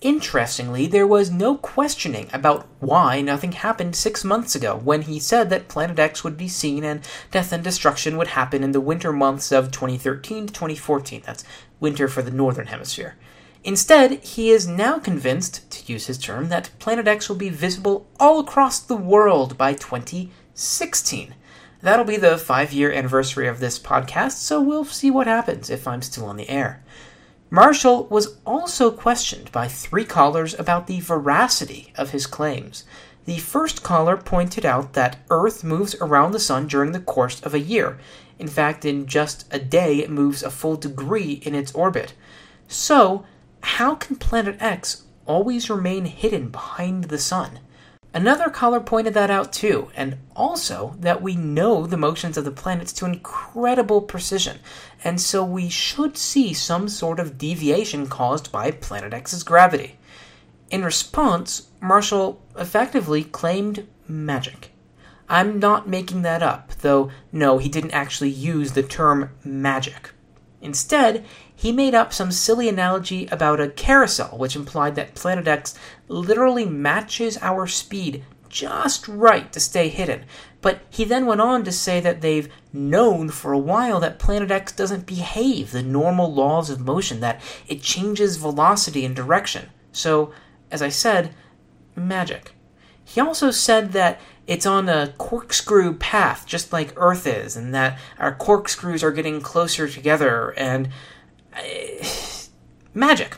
Interestingly, 0.00 0.86
there 0.86 1.06
was 1.06 1.30
no 1.30 1.56
questioning 1.56 2.28
about 2.32 2.66
why 2.80 3.20
nothing 3.20 3.52
happened 3.52 3.96
six 3.96 4.24
months 4.24 4.54
ago 4.54 4.76
when 4.76 5.02
he 5.02 5.18
said 5.18 5.50
that 5.50 5.68
Planet 5.68 5.98
X 5.98 6.22
would 6.22 6.36
be 6.36 6.48
seen 6.48 6.84
and 6.84 7.00
death 7.30 7.52
and 7.52 7.64
destruction 7.64 8.16
would 8.16 8.28
happen 8.28 8.62
in 8.62 8.72
the 8.72 8.80
winter 8.80 9.12
months 9.12 9.52
of 9.52 9.70
2013 9.70 10.46
to 10.46 10.52
2014. 10.52 11.22
That's 11.24 11.44
winter 11.80 12.08
for 12.08 12.22
the 12.22 12.30
Northern 12.30 12.66
Hemisphere. 12.66 13.16
Instead, 13.66 14.22
he 14.22 14.50
is 14.50 14.68
now 14.68 14.96
convinced, 14.96 15.68
to 15.72 15.92
use 15.92 16.06
his 16.06 16.18
term, 16.18 16.48
that 16.50 16.70
Planet 16.78 17.08
X 17.08 17.28
will 17.28 17.34
be 17.34 17.48
visible 17.48 18.06
all 18.20 18.38
across 18.38 18.78
the 18.78 18.94
world 18.94 19.58
by 19.58 19.72
2016. 19.72 21.34
That'll 21.82 22.04
be 22.04 22.16
the 22.16 22.38
five 22.38 22.72
year 22.72 22.92
anniversary 22.92 23.48
of 23.48 23.58
this 23.58 23.76
podcast, 23.76 24.34
so 24.34 24.60
we'll 24.60 24.84
see 24.84 25.10
what 25.10 25.26
happens 25.26 25.68
if 25.68 25.88
I'm 25.88 26.00
still 26.00 26.26
on 26.26 26.36
the 26.36 26.48
air. 26.48 26.84
Marshall 27.50 28.06
was 28.06 28.36
also 28.46 28.92
questioned 28.92 29.50
by 29.50 29.66
three 29.66 30.04
callers 30.04 30.54
about 30.56 30.86
the 30.86 31.00
veracity 31.00 31.92
of 31.96 32.10
his 32.10 32.28
claims. 32.28 32.84
The 33.24 33.38
first 33.38 33.82
caller 33.82 34.16
pointed 34.16 34.64
out 34.64 34.92
that 34.92 35.18
Earth 35.28 35.64
moves 35.64 35.96
around 35.96 36.30
the 36.30 36.38
Sun 36.38 36.68
during 36.68 36.92
the 36.92 37.00
course 37.00 37.40
of 37.40 37.52
a 37.52 37.58
year. 37.58 37.98
In 38.38 38.46
fact, 38.46 38.84
in 38.84 39.06
just 39.06 39.44
a 39.52 39.58
day, 39.58 39.96
it 39.96 40.08
moves 40.10 40.44
a 40.44 40.52
full 40.52 40.76
degree 40.76 41.40
in 41.42 41.56
its 41.56 41.72
orbit. 41.72 42.14
So, 42.68 43.24
how 43.62 43.94
can 43.94 44.16
Planet 44.16 44.56
X 44.60 45.04
always 45.26 45.68
remain 45.70 46.04
hidden 46.04 46.48
behind 46.48 47.04
the 47.04 47.18
sun? 47.18 47.60
Another 48.14 48.48
caller 48.48 48.80
pointed 48.80 49.12
that 49.12 49.30
out 49.30 49.52
too, 49.52 49.90
and 49.94 50.16
also 50.34 50.96
that 51.00 51.20
we 51.20 51.36
know 51.36 51.86
the 51.86 51.98
motions 51.98 52.38
of 52.38 52.46
the 52.46 52.50
planets 52.50 52.92
to 52.94 53.04
incredible 53.04 54.00
precision, 54.00 54.58
and 55.04 55.20
so 55.20 55.44
we 55.44 55.68
should 55.68 56.16
see 56.16 56.54
some 56.54 56.88
sort 56.88 57.20
of 57.20 57.36
deviation 57.36 58.06
caused 58.06 58.50
by 58.50 58.70
Planet 58.70 59.12
X's 59.12 59.42
gravity. 59.42 59.98
In 60.70 60.82
response, 60.82 61.68
Marshall 61.80 62.40
effectively 62.56 63.22
claimed 63.22 63.86
magic. 64.08 64.72
I'm 65.28 65.58
not 65.58 65.86
making 65.86 66.22
that 66.22 66.42
up, 66.42 66.72
though 66.80 67.10
no, 67.32 67.58
he 67.58 67.68
didn't 67.68 67.90
actually 67.90 68.30
use 68.30 68.72
the 68.72 68.82
term 68.82 69.30
magic. 69.44 70.10
Instead, 70.62 71.24
he 71.56 71.72
made 71.72 71.94
up 71.94 72.12
some 72.12 72.30
silly 72.30 72.68
analogy 72.68 73.26
about 73.28 73.60
a 73.60 73.68
carousel, 73.68 74.36
which 74.36 74.54
implied 74.54 74.94
that 74.94 75.14
Planet 75.14 75.48
X 75.48 75.74
literally 76.06 76.66
matches 76.66 77.38
our 77.40 77.66
speed 77.66 78.22
just 78.48 79.08
right 79.08 79.50
to 79.52 79.58
stay 79.58 79.88
hidden. 79.88 80.24
But 80.60 80.80
he 80.90 81.04
then 81.04 81.26
went 81.26 81.40
on 81.40 81.64
to 81.64 81.72
say 81.72 81.98
that 82.00 82.20
they've 82.20 82.52
known 82.72 83.30
for 83.30 83.52
a 83.52 83.58
while 83.58 84.00
that 84.00 84.18
Planet 84.18 84.50
X 84.50 84.72
doesn't 84.72 85.06
behave 85.06 85.70
the 85.70 85.82
normal 85.82 86.32
laws 86.32 86.68
of 86.70 86.80
motion, 86.80 87.20
that 87.20 87.40
it 87.66 87.82
changes 87.82 88.36
velocity 88.36 89.04
and 89.04 89.16
direction. 89.16 89.70
So, 89.92 90.32
as 90.70 90.82
I 90.82 90.90
said, 90.90 91.34
magic. 91.94 92.52
He 93.04 93.20
also 93.20 93.50
said 93.50 93.92
that 93.92 94.20
it's 94.46 94.66
on 94.66 94.88
a 94.88 95.14
corkscrew 95.16 95.94
path, 95.94 96.44
just 96.46 96.72
like 96.72 96.92
Earth 96.96 97.26
is, 97.26 97.56
and 97.56 97.74
that 97.74 97.98
our 98.18 98.34
corkscrews 98.34 99.02
are 99.02 99.12
getting 99.12 99.40
closer 99.40 99.88
together, 99.88 100.52
and 100.56 100.88
magic. 102.94 103.36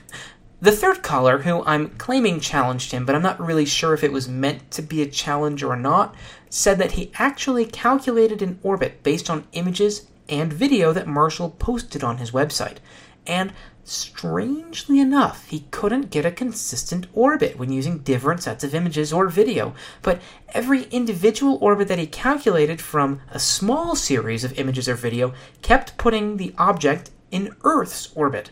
The 0.60 0.72
third 0.72 1.04
caller, 1.04 1.38
who 1.38 1.62
I'm 1.64 1.90
claiming 1.90 2.40
challenged 2.40 2.90
him, 2.90 3.06
but 3.06 3.14
I'm 3.14 3.22
not 3.22 3.40
really 3.40 3.64
sure 3.64 3.94
if 3.94 4.02
it 4.02 4.12
was 4.12 4.28
meant 4.28 4.72
to 4.72 4.82
be 4.82 5.02
a 5.02 5.06
challenge 5.06 5.62
or 5.62 5.76
not, 5.76 6.16
said 6.50 6.78
that 6.78 6.92
he 6.92 7.12
actually 7.14 7.64
calculated 7.64 8.42
an 8.42 8.58
orbit 8.64 9.04
based 9.04 9.30
on 9.30 9.46
images 9.52 10.08
and 10.28 10.52
video 10.52 10.92
that 10.92 11.06
Marshall 11.06 11.50
posted 11.50 12.02
on 12.02 12.18
his 12.18 12.32
website. 12.32 12.78
And 13.24 13.52
strangely 13.84 14.98
enough, 14.98 15.48
he 15.48 15.66
couldn't 15.70 16.10
get 16.10 16.26
a 16.26 16.32
consistent 16.32 17.06
orbit 17.12 17.56
when 17.56 17.70
using 17.70 17.98
different 17.98 18.42
sets 18.42 18.64
of 18.64 18.74
images 18.74 19.12
or 19.12 19.28
video. 19.28 19.74
But 20.02 20.20
every 20.52 20.84
individual 20.84 21.58
orbit 21.60 21.86
that 21.88 21.98
he 21.98 22.06
calculated 22.06 22.80
from 22.80 23.20
a 23.30 23.38
small 23.38 23.94
series 23.94 24.44
of 24.44 24.58
images 24.58 24.88
or 24.88 24.94
video 24.94 25.34
kept 25.62 25.96
putting 25.98 26.36
the 26.36 26.52
object 26.58 27.10
in 27.30 27.54
Earth's 27.62 28.10
orbit. 28.14 28.50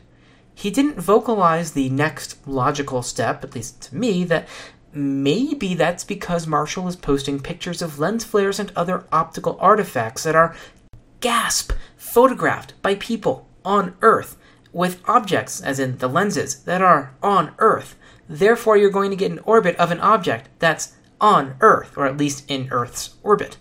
He 0.54 0.70
didn't 0.70 1.00
vocalize 1.00 1.72
the 1.72 1.90
next 1.90 2.46
logical 2.46 3.02
step, 3.02 3.44
at 3.44 3.54
least 3.54 3.82
to 3.82 3.96
me, 3.96 4.24
that 4.24 4.48
maybe 4.92 5.74
that's 5.74 6.04
because 6.04 6.46
Marshall 6.46 6.88
is 6.88 6.96
posting 6.96 7.40
pictures 7.40 7.82
of 7.82 7.98
lens 7.98 8.24
flares 8.24 8.58
and 8.58 8.72
other 8.74 9.04
optical 9.12 9.58
artifacts 9.60 10.22
that 10.22 10.34
are, 10.34 10.56
gasp, 11.20 11.72
photographed 11.96 12.72
by 12.80 12.94
people 12.94 13.46
on 13.64 13.94
Earth 14.00 14.38
with 14.72 15.02
objects, 15.06 15.60
as 15.60 15.78
in 15.78 15.98
the 15.98 16.08
lenses, 16.08 16.62
that 16.62 16.80
are 16.80 17.14
on 17.22 17.52
Earth. 17.58 17.96
Therefore, 18.28 18.76
you're 18.76 18.90
going 18.90 19.10
to 19.10 19.16
get 19.16 19.30
an 19.30 19.40
orbit 19.40 19.76
of 19.76 19.90
an 19.90 20.00
object 20.00 20.48
that's 20.58 20.94
on 21.20 21.56
Earth, 21.60 21.96
or 21.96 22.06
at 22.06 22.16
least 22.16 22.50
in 22.50 22.68
Earth's 22.70 23.16
orbit. 23.22 23.58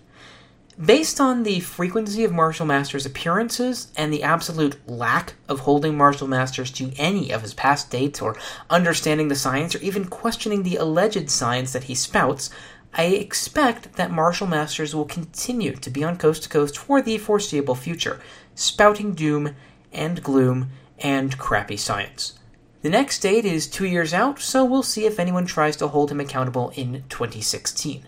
Based 0.83 1.21
on 1.21 1.43
the 1.43 1.61
frequency 1.61 2.25
of 2.25 2.33
Marshall 2.33 2.65
Masters' 2.65 3.05
appearances 3.05 3.93
and 3.95 4.11
the 4.11 4.23
absolute 4.23 4.75
lack 4.89 5.35
of 5.47 5.61
holding 5.61 5.95
Marshall 5.95 6.27
Masters 6.27 6.69
to 6.71 6.91
any 6.97 7.31
of 7.31 7.43
his 7.43 7.53
past 7.53 7.89
dates 7.89 8.21
or 8.21 8.35
understanding 8.69 9.29
the 9.29 9.35
science 9.35 9.73
or 9.73 9.79
even 9.79 10.03
questioning 10.03 10.63
the 10.63 10.75
alleged 10.75 11.29
science 11.29 11.71
that 11.71 11.85
he 11.85 11.95
spouts, 11.95 12.49
I 12.93 13.05
expect 13.05 13.93
that 13.93 14.11
Marshall 14.11 14.47
Masters 14.47 14.93
will 14.93 15.05
continue 15.05 15.77
to 15.77 15.89
be 15.89 16.03
on 16.03 16.17
Coast 16.17 16.43
to 16.43 16.49
Coast 16.49 16.77
for 16.77 17.01
the 17.01 17.19
foreseeable 17.19 17.75
future, 17.75 18.19
spouting 18.53 19.13
doom 19.13 19.55
and 19.93 20.21
gloom 20.21 20.71
and 20.99 21.37
crappy 21.37 21.77
science. 21.77 22.37
The 22.81 22.89
next 22.89 23.19
date 23.19 23.45
is 23.45 23.67
two 23.67 23.85
years 23.85 24.13
out, 24.13 24.39
so 24.39 24.65
we'll 24.65 24.83
see 24.83 25.05
if 25.05 25.21
anyone 25.21 25.45
tries 25.45 25.77
to 25.77 25.87
hold 25.87 26.11
him 26.11 26.19
accountable 26.19 26.73
in 26.75 27.05
2016. 27.07 28.05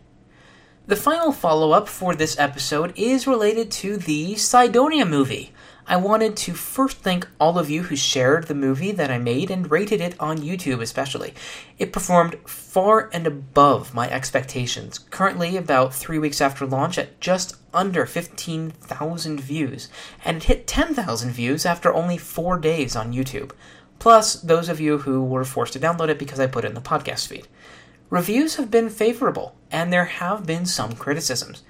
The 0.87 0.95
final 0.95 1.33
follow 1.33 1.71
up 1.71 1.89
for 1.89 2.15
this 2.15 2.39
episode 2.39 2.93
is 2.95 3.27
related 3.27 3.69
to 3.71 3.97
the 3.97 4.37
Cydonia 4.37 5.05
movie. 5.05 5.51
I 5.85 5.97
wanted 5.97 6.37
to 6.37 6.53
first 6.53 6.99
thank 6.99 7.27
all 7.41 7.59
of 7.59 7.69
you 7.69 7.83
who 7.83 7.97
shared 7.97 8.47
the 8.47 8.55
movie 8.55 8.93
that 8.93 9.11
I 9.11 9.17
made 9.17 9.51
and 9.51 9.69
rated 9.69 9.99
it 9.99 10.15
on 10.17 10.37
YouTube, 10.37 10.81
especially. 10.81 11.33
It 11.77 11.91
performed 11.91 12.37
far 12.45 13.09
and 13.11 13.27
above 13.27 13.93
my 13.93 14.09
expectations, 14.09 14.97
currently 14.97 15.57
about 15.57 15.93
three 15.93 16.19
weeks 16.19 16.39
after 16.39 16.65
launch 16.65 16.97
at 16.97 17.19
just 17.19 17.57
under 17.73 18.05
15,000 18.05 19.41
views, 19.41 19.89
and 20.23 20.37
it 20.37 20.43
hit 20.43 20.67
10,000 20.67 21.31
views 21.31 21.65
after 21.65 21.93
only 21.93 22.17
four 22.17 22.57
days 22.57 22.95
on 22.95 23.11
YouTube. 23.11 23.51
plus 23.99 24.35
those 24.35 24.69
of 24.69 24.79
you 24.79 24.99
who 24.99 25.23
were 25.23 25.43
forced 25.43 25.73
to 25.73 25.79
download 25.79 26.07
it 26.07 26.19
because 26.19 26.39
I 26.39 26.47
put 26.47 26.63
it 26.63 26.67
in 26.67 26.75
the 26.75 26.81
podcast 26.81 27.27
feed. 27.27 27.47
Reviews 28.09 28.55
have 28.55 28.71
been 28.71 28.89
favorable, 28.89 29.55
and 29.69 29.91
there 29.91 30.05
have 30.05 30.45
been 30.45 30.65
some 30.65 30.93
criticisms. 30.93 31.63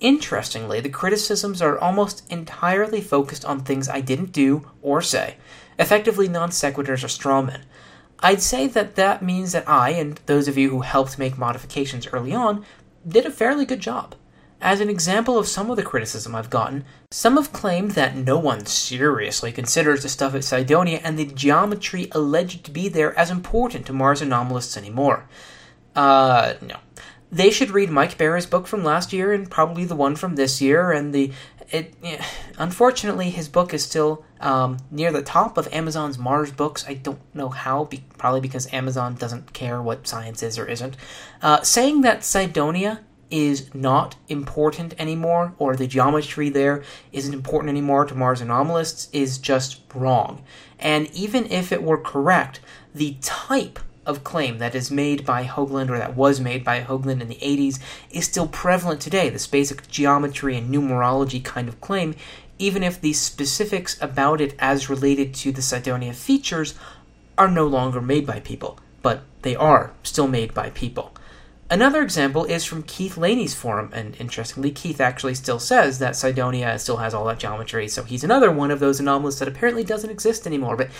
Interestingly, 0.00 0.78
the 0.80 0.88
criticisms 0.88 1.60
are 1.60 1.78
almost 1.78 2.22
entirely 2.30 3.00
focused 3.00 3.44
on 3.44 3.60
things 3.60 3.88
I 3.88 4.00
didn't 4.00 4.30
do 4.32 4.70
or 4.82 5.02
say, 5.02 5.36
effectively 5.80 6.28
non 6.28 6.50
sequiturs 6.50 7.02
or 7.02 7.08
strawmen. 7.08 7.62
I'd 8.20 8.40
say 8.40 8.68
that 8.68 8.94
that 8.94 9.20
means 9.20 9.50
that 9.50 9.68
I, 9.68 9.90
and 9.90 10.20
those 10.26 10.46
of 10.46 10.56
you 10.56 10.70
who 10.70 10.82
helped 10.82 11.18
make 11.18 11.36
modifications 11.36 12.06
early 12.06 12.32
on, 12.32 12.64
did 13.06 13.26
a 13.26 13.30
fairly 13.30 13.64
good 13.64 13.80
job. 13.80 14.14
As 14.60 14.80
an 14.80 14.90
example 14.90 15.38
of 15.38 15.48
some 15.48 15.70
of 15.70 15.76
the 15.76 15.82
criticism 15.82 16.36
I've 16.36 16.50
gotten, 16.50 16.84
some 17.10 17.36
have 17.36 17.52
claimed 17.52 17.92
that 17.92 18.14
no 18.14 18.38
one 18.38 18.66
seriously 18.66 19.50
considers 19.52 20.02
the 20.02 20.08
stuff 20.08 20.34
at 20.34 20.44
Cydonia 20.44 21.00
and 21.02 21.18
the 21.18 21.24
geometry 21.24 22.08
alleged 22.12 22.64
to 22.64 22.70
be 22.70 22.88
there 22.88 23.18
as 23.18 23.30
important 23.30 23.86
to 23.86 23.92
Mars 23.92 24.22
anomalists 24.22 24.76
anymore. 24.76 25.26
Uh, 26.00 26.54
no. 26.62 26.76
They 27.30 27.50
should 27.50 27.70
read 27.70 27.90
Mike 27.90 28.16
Bara's 28.16 28.46
book 28.46 28.66
from 28.66 28.82
last 28.82 29.12
year 29.12 29.34
and 29.34 29.50
probably 29.50 29.84
the 29.84 29.94
one 29.94 30.16
from 30.16 30.34
this 30.34 30.62
year, 30.62 30.90
and 30.90 31.14
the 31.14 31.30
it, 31.70 31.94
unfortunately, 32.58 33.28
his 33.28 33.48
book 33.48 33.74
is 33.74 33.84
still 33.84 34.24
um, 34.40 34.78
near 34.90 35.12
the 35.12 35.22
top 35.22 35.58
of 35.58 35.68
Amazon's 35.72 36.18
Mars 36.18 36.50
books. 36.50 36.86
I 36.88 36.94
don't 36.94 37.20
know 37.34 37.50
how, 37.50 37.84
be, 37.84 38.02
probably 38.16 38.40
because 38.40 38.72
Amazon 38.72 39.14
doesn't 39.14 39.52
care 39.52 39.80
what 39.82 40.08
science 40.08 40.42
is 40.42 40.58
or 40.58 40.66
isn't. 40.66 40.96
Uh, 41.42 41.60
saying 41.62 42.00
that 42.00 42.24
Cydonia 42.24 43.02
is 43.30 43.72
not 43.74 44.16
important 44.28 44.94
anymore, 44.98 45.54
or 45.58 45.76
the 45.76 45.86
geometry 45.86 46.48
there 46.48 46.82
isn't 47.12 47.34
important 47.34 47.68
anymore 47.68 48.06
to 48.06 48.14
Mars 48.14 48.40
anomalists, 48.40 49.08
is 49.12 49.38
just 49.38 49.82
wrong. 49.94 50.42
And 50.78 51.08
even 51.12 51.44
if 51.52 51.70
it 51.70 51.82
were 51.82 51.98
correct, 51.98 52.58
the 52.92 53.16
type 53.20 53.78
of 54.06 54.24
claim 54.24 54.58
that 54.58 54.74
is 54.74 54.90
made 54.90 55.24
by 55.24 55.44
Hoagland 55.44 55.90
or 55.90 55.98
that 55.98 56.16
was 56.16 56.40
made 56.40 56.64
by 56.64 56.80
Hoagland 56.80 57.20
in 57.20 57.28
the 57.28 57.36
80s 57.36 57.78
is 58.10 58.24
still 58.24 58.48
prevalent 58.48 59.00
today. 59.00 59.28
This 59.28 59.46
basic 59.46 59.88
geometry 59.88 60.56
and 60.56 60.72
numerology 60.72 61.42
kind 61.44 61.68
of 61.68 61.80
claim, 61.80 62.14
even 62.58 62.82
if 62.82 63.00
the 63.00 63.12
specifics 63.12 64.00
about 64.02 64.40
it 64.40 64.54
as 64.58 64.90
related 64.90 65.34
to 65.34 65.52
the 65.52 65.62
Cydonia 65.62 66.12
features 66.12 66.74
are 67.36 67.48
no 67.48 67.66
longer 67.66 68.00
made 68.00 68.26
by 68.26 68.40
people, 68.40 68.78
but 69.02 69.22
they 69.42 69.56
are 69.56 69.92
still 70.02 70.28
made 70.28 70.54
by 70.54 70.70
people. 70.70 71.14
Another 71.70 72.02
example 72.02 72.46
is 72.46 72.64
from 72.64 72.82
Keith 72.82 73.16
Laney's 73.16 73.54
forum, 73.54 73.90
and 73.92 74.16
interestingly, 74.18 74.72
Keith 74.72 75.00
actually 75.00 75.36
still 75.36 75.60
says 75.60 76.00
that 76.00 76.16
Cydonia 76.16 76.76
still 76.80 76.96
has 76.96 77.14
all 77.14 77.24
that 77.26 77.38
geometry, 77.38 77.86
so 77.86 78.02
he's 78.02 78.24
another 78.24 78.50
one 78.50 78.72
of 78.72 78.80
those 78.80 78.98
anomalies 78.98 79.38
that 79.38 79.46
apparently 79.46 79.84
doesn't 79.84 80.10
exist 80.10 80.48
anymore. 80.48 80.76
But 80.76 80.90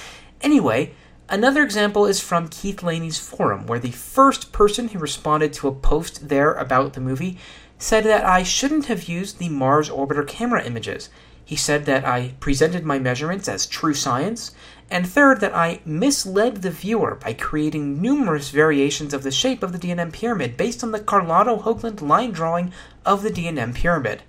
anyway, 0.41 0.95
another 1.31 1.63
example 1.63 2.05
is 2.05 2.21
from 2.21 2.49
Keith 2.49 2.83
Laney's 2.83 3.19
forum, 3.19 3.67
where 3.67 3.79
the 3.79 3.93
first 3.93 4.53
person 4.53 4.89
who 4.89 4.99
responded 4.99 5.53
to 5.55 5.69
a 5.69 5.75
post 5.75 6.29
there 6.29 6.53
about 6.53 6.93
the 6.93 7.01
movie 7.01 7.39
said 7.79 8.05
that 8.05 8.25
I 8.25 8.43
shouldn't 8.43 8.87
have 8.87 9.09
used 9.09 9.39
the 9.39 9.49
Mars 9.49 9.89
orbiter 9.89 10.27
camera 10.27 10.63
images. 10.63 11.09
He 11.45 11.57
said 11.57 11.87
that 11.87 12.05
I 12.05 12.35
presented 12.39 12.85
my 12.85 12.99
measurements 12.99 13.49
as 13.49 13.67
true 13.67 13.95
science, 13.95 14.53
and 14.91 15.09
third, 15.09 15.41
that 15.41 15.55
I 15.55 15.81
misled 15.85 16.57
the 16.63 16.71
viewer 16.71 17.15
by 17.15 17.33
creating 17.33 18.03
numerous 18.03 18.51
variations 18.51 19.15
of 19.15 19.23
the 19.23 19.31
shape 19.31 19.63
of 19.63 19.73
the 19.73 19.79
D&M 19.79 20.13
pyramid 20.13 20.57
based 20.57 20.85
on 20.85 20.93
the 20.93 21.01
Carlotto 21.01 21.59
Hoagland 21.59 22.03
line 22.03 22.33
drawing 22.33 22.73
of 23.07 23.23
the 23.23 23.31
D&M 23.31 23.73
pyramid. 23.73 24.23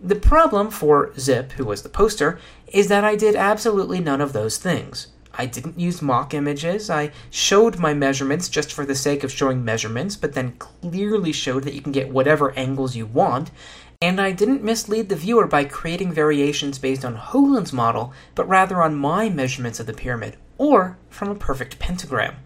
The 0.00 0.14
problem 0.14 0.70
for 0.70 1.12
Zip, 1.18 1.52
who 1.52 1.64
was 1.64 1.82
the 1.82 1.88
poster, 1.88 2.38
is 2.68 2.88
that 2.88 3.04
I 3.04 3.16
did 3.16 3.34
absolutely 3.34 3.98
none 3.98 4.20
of 4.20 4.32
those 4.32 4.58
things. 4.58 5.08
I 5.38 5.46
didn't 5.46 5.78
use 5.78 6.02
MOC 6.02 6.34
images. 6.34 6.90
I 6.90 7.12
showed 7.30 7.78
my 7.78 7.94
measurements 7.94 8.48
just 8.48 8.72
for 8.72 8.84
the 8.84 8.96
sake 8.96 9.22
of 9.22 9.32
showing 9.32 9.64
measurements, 9.64 10.16
but 10.16 10.34
then 10.34 10.56
clearly 10.58 11.32
showed 11.32 11.62
that 11.62 11.74
you 11.74 11.80
can 11.80 11.92
get 11.92 12.10
whatever 12.10 12.50
angles 12.58 12.96
you 12.96 13.06
want, 13.06 13.52
and 14.02 14.20
I 14.20 14.32
didn't 14.32 14.62
mislead 14.62 15.08
the 15.08 15.16
viewer 15.16 15.46
by 15.46 15.64
creating 15.64 16.12
variations 16.12 16.78
based 16.78 17.04
on 17.04 17.16
Hoagland's 17.16 17.72
model, 17.72 18.12
but 18.34 18.48
rather 18.48 18.82
on 18.82 18.96
my 18.96 19.28
measurements 19.28 19.80
of 19.80 19.86
the 19.86 19.92
pyramid, 19.92 20.36
or 20.56 20.98
from 21.08 21.28
a 21.28 21.34
perfect 21.34 21.78
pentagram. 21.78 22.36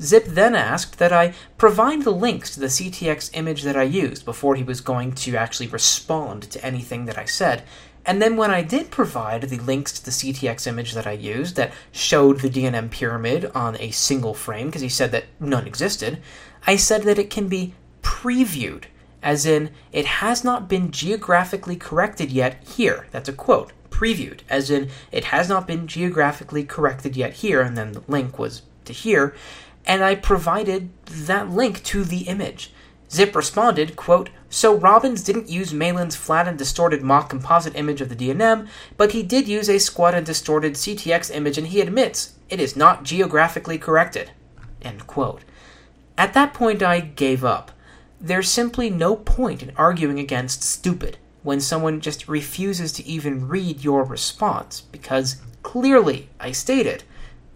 Zip 0.00 0.26
then 0.26 0.54
asked 0.54 0.98
that 0.98 1.12
I 1.12 1.32
provide 1.56 2.02
the 2.02 2.12
links 2.12 2.50
to 2.50 2.60
the 2.60 2.66
CTX 2.66 3.30
image 3.32 3.62
that 3.62 3.76
I 3.76 3.84
used 3.84 4.24
before 4.24 4.54
he 4.54 4.62
was 4.62 4.80
going 4.80 5.12
to 5.12 5.36
actually 5.36 5.68
respond 5.68 6.42
to 6.50 6.64
anything 6.64 7.06
that 7.06 7.16
I 7.16 7.24
said. 7.24 7.62
And 8.06 8.22
then 8.22 8.36
when 8.36 8.50
I 8.50 8.62
did 8.62 8.90
provide 8.90 9.42
the 9.42 9.58
links 9.58 9.92
to 9.92 10.04
the 10.04 10.12
CTX 10.12 10.66
image 10.66 10.94
that 10.94 11.06
I 11.06 11.12
used 11.12 11.56
that 11.56 11.72
showed 11.90 12.40
the 12.40 12.48
D&M 12.48 12.88
pyramid 12.88 13.50
on 13.54 13.76
a 13.80 13.90
single 13.90 14.32
frame, 14.32 14.66
because 14.66 14.82
he 14.82 14.88
said 14.88 15.10
that 15.10 15.24
none 15.40 15.66
existed, 15.66 16.22
I 16.66 16.76
said 16.76 17.02
that 17.02 17.18
it 17.18 17.30
can 17.30 17.48
be 17.48 17.74
previewed 18.02 18.84
as 19.26 19.44
in, 19.44 19.70
it 19.92 20.06
has 20.06 20.44
not 20.44 20.68
been 20.68 20.92
geographically 20.92 21.74
corrected 21.74 22.30
yet 22.30 22.62
here. 22.62 23.08
That's 23.10 23.28
a 23.28 23.32
quote. 23.32 23.72
Previewed, 23.90 24.42
as 24.48 24.70
in, 24.70 24.88
it 25.10 25.24
has 25.24 25.48
not 25.48 25.66
been 25.66 25.88
geographically 25.88 26.62
corrected 26.62 27.16
yet 27.16 27.32
here, 27.32 27.60
and 27.60 27.76
then 27.76 27.90
the 27.90 28.04
link 28.06 28.38
was 28.38 28.62
to 28.84 28.92
here, 28.92 29.34
and 29.84 30.04
I 30.04 30.14
provided 30.14 30.90
that 31.06 31.50
link 31.50 31.82
to 31.84 32.04
the 32.04 32.28
image. 32.28 32.72
Zip 33.10 33.34
responded, 33.34 33.96
quote, 33.96 34.30
So 34.48 34.76
Robbins 34.76 35.22
didn't 35.22 35.50
use 35.50 35.72
Malin's 35.72 36.16
flat 36.16 36.46
and 36.46 36.56
distorted 36.56 37.02
MOC 37.02 37.28
composite 37.28 37.76
image 37.76 38.00
of 38.00 38.08
the 38.08 38.14
D&M, 38.14 38.68
but 38.96 39.12
he 39.12 39.22
did 39.22 39.48
use 39.48 39.68
a 39.68 39.78
squat 39.78 40.14
and 40.14 40.24
distorted 40.24 40.74
CTX 40.74 41.34
image, 41.34 41.58
and 41.58 41.66
he 41.66 41.80
admits 41.80 42.34
it 42.48 42.60
is 42.60 42.76
not 42.76 43.02
geographically 43.02 43.78
corrected. 43.78 44.30
At 44.82 46.32
that 46.34 46.54
point, 46.54 46.82
I 46.82 47.00
gave 47.00 47.44
up. 47.44 47.72
There's 48.20 48.48
simply 48.48 48.88
no 48.88 49.16
point 49.16 49.62
in 49.62 49.72
arguing 49.76 50.18
against 50.18 50.62
stupid 50.62 51.18
when 51.42 51.60
someone 51.60 52.00
just 52.00 52.28
refuses 52.28 52.92
to 52.92 53.06
even 53.06 53.48
read 53.48 53.84
your 53.84 54.04
response 54.04 54.80
because 54.80 55.36
clearly 55.62 56.28
I 56.40 56.52
stated 56.52 57.04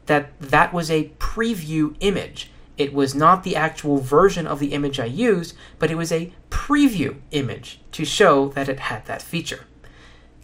that 0.07 0.38
that 0.40 0.72
was 0.72 0.90
a 0.90 1.11
preview 1.18 1.94
image. 2.00 2.50
It 2.80 2.94
was 2.94 3.14
not 3.14 3.44
the 3.44 3.56
actual 3.56 3.98
version 3.98 4.46
of 4.46 4.58
the 4.58 4.72
image 4.72 4.98
I 4.98 5.04
used, 5.04 5.54
but 5.78 5.90
it 5.90 5.96
was 5.96 6.10
a 6.10 6.32
preview 6.48 7.16
image 7.30 7.78
to 7.92 8.06
show 8.06 8.48
that 8.48 8.70
it 8.70 8.80
had 8.80 9.04
that 9.04 9.20
feature. 9.20 9.66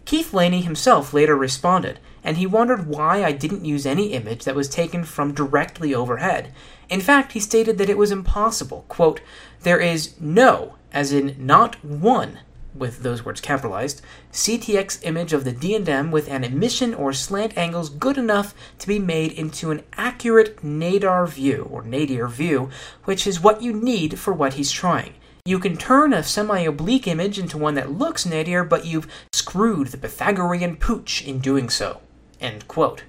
Keith 0.05 0.35
Laney 0.35 0.61
himself 0.61 1.14
later 1.14 1.35
responded, 1.35 1.99
and 2.22 2.37
he 2.37 2.46
wondered 2.46 2.88
why 2.88 3.25
I 3.25 3.33
didn't 3.33 3.64
use 3.64 3.87
any 3.87 4.12
image 4.12 4.44
that 4.44 4.55
was 4.55 4.68
taken 4.68 5.03
from 5.03 5.33
directly 5.33 5.94
overhead. 5.94 6.53
In 6.90 7.01
fact, 7.01 7.33
he 7.33 7.40
stated 7.40 7.79
that 7.79 7.88
it 7.88 7.96
was 7.96 8.11
impossible. 8.11 8.85
Quote, 8.87 9.22
There 9.62 9.81
is 9.81 10.12
no, 10.20 10.75
as 10.92 11.12
in 11.12 11.37
not 11.38 11.83
one, 11.83 12.40
with 12.79 13.03
those 13.03 13.25
words 13.25 13.41
capitalized, 13.41 14.03
CTX 14.33 15.05
image 15.05 15.33
of 15.33 15.45
the 15.45 15.53
D&M 15.53 16.11
with 16.11 16.29
an 16.29 16.45
emission 16.45 16.95
or 16.95 17.12
slant 17.12 17.57
angles 17.57 17.91
good 17.91 18.19
enough 18.19 18.55
to 18.79 18.87
be 18.87 18.99
made 18.99 19.33
into 19.33 19.71
an 19.71 19.83
accurate 19.95 20.62
nadar 20.62 21.27
view, 21.27 21.69
or 21.71 21.83
nadir 21.83 22.29
view, 22.29 22.71
which 23.05 23.27
is 23.27 23.41
what 23.41 23.62
you 23.62 23.73
need 23.73 24.19
for 24.19 24.33
what 24.33 24.55
he's 24.55 24.71
trying. 24.71 25.15
You 25.45 25.61
can 25.61 25.77
turn 25.77 26.12
a 26.12 26.25
semi-oblique 26.25 27.07
image 27.07 27.39
into 27.39 27.57
one 27.57 27.75
that 27.75 27.93
looks 27.93 28.27
nadir, 28.27 28.65
but 28.65 28.85
you've 28.85 29.07
screwed 29.33 29.89
the 29.89 29.99
Pythagorean 29.99 30.77
pooch 30.77 31.23
in 31.23 31.39
doing 31.39 31.71
so. 31.71 32.01
End 32.41 32.67
quote. 32.67 33.05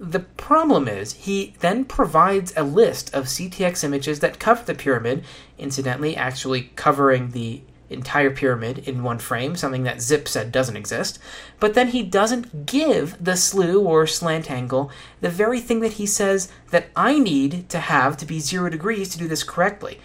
The 0.00 0.20
problem 0.20 0.86
is, 0.86 1.12
he 1.14 1.54
then 1.60 1.84
provides 1.84 2.52
a 2.56 2.62
list 2.62 3.12
of 3.14 3.26
CTX 3.26 3.82
images 3.82 4.20
that 4.20 4.38
cover 4.38 4.64
the 4.64 4.74
pyramid, 4.74 5.24
incidentally, 5.56 6.16
actually 6.16 6.70
covering 6.74 7.30
the 7.30 7.62
entire 7.90 8.30
pyramid 8.30 8.78
in 8.86 9.02
one 9.02 9.18
frame, 9.18 9.56
something 9.56 9.82
that 9.84 10.00
Zip 10.02 10.28
said 10.28 10.52
doesn't 10.52 10.76
exist. 10.76 11.18
But 11.60 11.74
then 11.74 11.88
he 11.88 12.02
doesn't 12.02 12.66
give 12.66 13.22
the 13.22 13.36
slew 13.36 13.80
or 13.80 14.06
slant 14.06 14.50
angle, 14.50 14.90
the 15.20 15.30
very 15.30 15.60
thing 15.60 15.80
that 15.80 15.94
he 15.94 16.06
says 16.06 16.50
that 16.70 16.88
I 16.94 17.18
need 17.18 17.68
to 17.70 17.78
have 17.78 18.16
to 18.18 18.26
be 18.26 18.40
zero 18.40 18.68
degrees 18.70 19.08
to 19.10 19.18
do 19.18 19.28
this 19.28 19.42
correctly. 19.42 20.00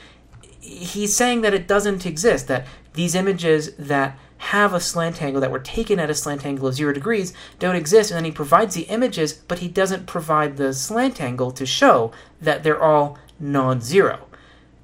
He's 0.60 1.16
saying 1.16 1.42
that 1.42 1.54
it 1.54 1.68
doesn't 1.68 2.06
exist, 2.06 2.48
that 2.48 2.66
these 2.94 3.16
images 3.16 3.76
that 3.76 4.18
have 4.38 4.74
a 4.74 4.80
slant 4.80 5.22
angle 5.22 5.40
that 5.40 5.52
were 5.52 5.60
taken 5.60 6.00
at 6.00 6.10
a 6.10 6.16
slant 6.16 6.46
angle 6.46 6.68
of 6.68 6.74
zero 6.74 6.94
degrees 6.94 7.34
don't 7.60 7.78
exist, 7.78 8.12
and 8.12 8.18
then 8.18 8.26
he 8.26 8.32
provides 8.32 8.76
the 8.76 8.84
images, 8.84 9.34
but 9.34 9.60
he 9.60 9.70
doesn't 9.70 10.06
provide 10.06 10.58
the 10.58 10.74
slant 10.74 11.22
angle 11.22 11.52
to 11.52 11.66
show 11.66 12.12
that 12.42 12.62
they're 12.62 12.82
all 12.82 13.18
non 13.40 13.80
zero. 13.80 14.28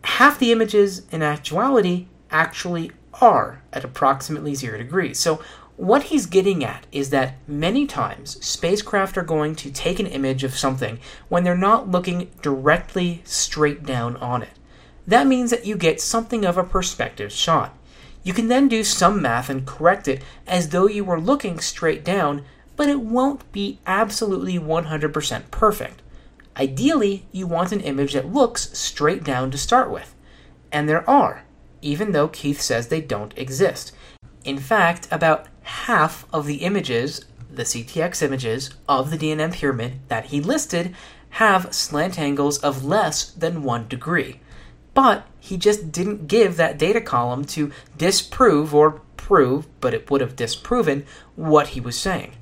Half 0.04 0.40
the 0.40 0.52
images 0.52 1.06
in 1.12 1.22
actuality 1.22 2.08
actually 2.32 2.92
are 3.22 3.62
at 3.74 3.84
approximately 3.84 4.56
zero 4.56 4.78
degrees. 4.78 5.20
So, 5.20 5.42
what 5.76 6.04
he's 6.04 6.26
getting 6.26 6.62
at 6.64 6.86
is 6.92 7.10
that 7.12 7.36
many 7.48 7.88
times 7.88 8.44
spacecraft 8.46 9.18
are 9.18 9.24
going 9.24 9.56
to 9.56 9.72
take 9.72 9.98
an 10.00 10.08
image 10.08 10.44
of 10.44 10.58
something 10.58 11.00
when 11.30 11.46
they're 11.46 11.56
not 11.56 11.90
looking 11.90 12.30
directly 12.42 13.22
straight 13.24 13.86
down 13.86 14.18
on 14.18 14.44
it. 14.44 14.50
That 15.08 15.26
means 15.26 15.52
that 15.52 15.66
you 15.66 15.78
get 15.78 16.02
something 16.02 16.44
of 16.44 16.58
a 16.58 16.66
perspective 16.66 17.32
shot. 17.32 17.78
You 18.24 18.34
can 18.34 18.50
then 18.50 18.68
do 18.68 18.84
some 18.84 19.22
math 19.22 19.50
and 19.50 19.66
correct 19.66 20.10
it 20.10 20.22
as 20.46 20.70
though 20.70 20.88
you 20.88 21.06
were 21.06 21.20
looking 21.20 21.60
straight 21.60 22.04
down, 22.04 22.44
but 22.76 22.90
it 22.90 23.00
won't 23.00 23.50
be 23.54 23.80
absolutely 23.88 24.60
100% 24.60 25.50
perfect. 25.50 26.02
Ideally, 26.58 27.26
you 27.32 27.48
want 27.48 27.72
an 27.72 27.80
image 27.80 28.14
that 28.14 28.34
looks 28.34 28.78
straight 28.78 29.24
down 29.24 29.50
to 29.52 29.58
start 29.58 29.90
with. 29.90 30.14
And 30.72 30.90
there 30.90 31.10
are, 31.10 31.44
even 31.82 32.12
though 32.12 32.28
Keith 32.28 32.62
says 32.62 32.88
they 32.88 33.02
don't 33.02 33.38
exist. 33.38 33.94
In 34.44 34.58
fact, 34.58 35.08
about 35.12 35.48
half 35.64 36.26
of 36.34 36.46
the 36.46 36.58
images, 36.58 37.26
the 37.52 37.64
CTX 37.64 38.22
images 38.22 38.72
of 38.88 39.12
the 39.12 39.18
D&M 39.18 39.52
pyramid 39.52 40.00
that 40.08 40.26
he 40.26 40.42
listed, 40.42 40.96
have 41.32 41.74
slant 41.74 42.18
angles 42.18 42.58
of 42.60 42.84
less 42.84 43.32
than 43.32 43.64
one 43.64 43.88
degree. 43.88 44.40
But 44.94 45.26
he 45.40 45.58
just 45.58 45.92
didn't 45.92 46.28
give 46.28 46.58
that 46.58 46.78
data 46.78 47.02
column 47.02 47.46
to 47.46 47.72
disprove 47.98 48.74
or 48.74 49.02
prove, 49.18 49.68
but 49.80 49.94
it 49.94 50.10
would 50.10 50.22
have 50.22 50.36
disproven 50.36 51.06
what 51.36 51.70
he 51.70 51.80
was 51.80 51.98
saying. 51.98 52.34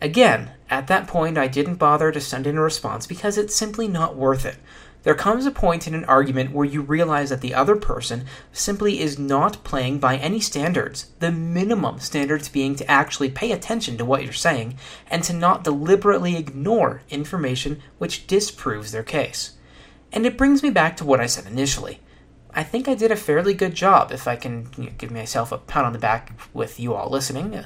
Again, 0.00 0.52
at 0.70 0.86
that 0.88 1.08
point, 1.08 1.38
I 1.38 1.48
didn't 1.48 1.76
bother 1.76 2.12
to 2.12 2.20
send 2.20 2.46
in 2.46 2.58
a 2.58 2.62
response 2.62 3.06
because 3.06 3.38
it's 3.38 3.56
simply 3.56 3.88
not 3.88 4.16
worth 4.16 4.44
it. 4.44 4.56
There 5.04 5.14
comes 5.14 5.46
a 5.46 5.50
point 5.50 5.86
in 5.86 5.94
an 5.94 6.04
argument 6.04 6.52
where 6.52 6.66
you 6.66 6.82
realize 6.82 7.30
that 7.30 7.40
the 7.40 7.54
other 7.54 7.76
person 7.76 8.24
simply 8.52 9.00
is 9.00 9.18
not 9.18 9.62
playing 9.64 10.00
by 10.00 10.16
any 10.16 10.40
standards, 10.40 11.10
the 11.20 11.30
minimum 11.30 12.00
standards 12.00 12.48
being 12.48 12.74
to 12.76 12.90
actually 12.90 13.30
pay 13.30 13.52
attention 13.52 13.96
to 13.98 14.04
what 14.04 14.24
you're 14.24 14.32
saying 14.32 14.76
and 15.08 15.22
to 15.24 15.32
not 15.32 15.64
deliberately 15.64 16.36
ignore 16.36 17.02
information 17.10 17.80
which 17.98 18.26
disproves 18.26 18.90
their 18.90 19.04
case. 19.04 19.52
And 20.12 20.26
it 20.26 20.38
brings 20.38 20.62
me 20.62 20.70
back 20.70 20.96
to 20.96 21.04
what 21.04 21.20
I 21.20 21.26
said 21.26 21.46
initially. 21.46 22.00
I 22.52 22.64
think 22.64 22.88
I 22.88 22.94
did 22.94 23.12
a 23.12 23.16
fairly 23.16 23.54
good 23.54 23.74
job 23.74 24.10
if 24.10 24.26
I 24.26 24.34
can 24.34 24.68
you 24.76 24.84
know, 24.84 24.92
give 24.98 25.10
myself 25.10 25.52
a 25.52 25.58
pat 25.58 25.84
on 25.84 25.92
the 25.92 25.98
back 25.98 26.32
with 26.52 26.80
you 26.80 26.94
all 26.94 27.10
listening. 27.10 27.64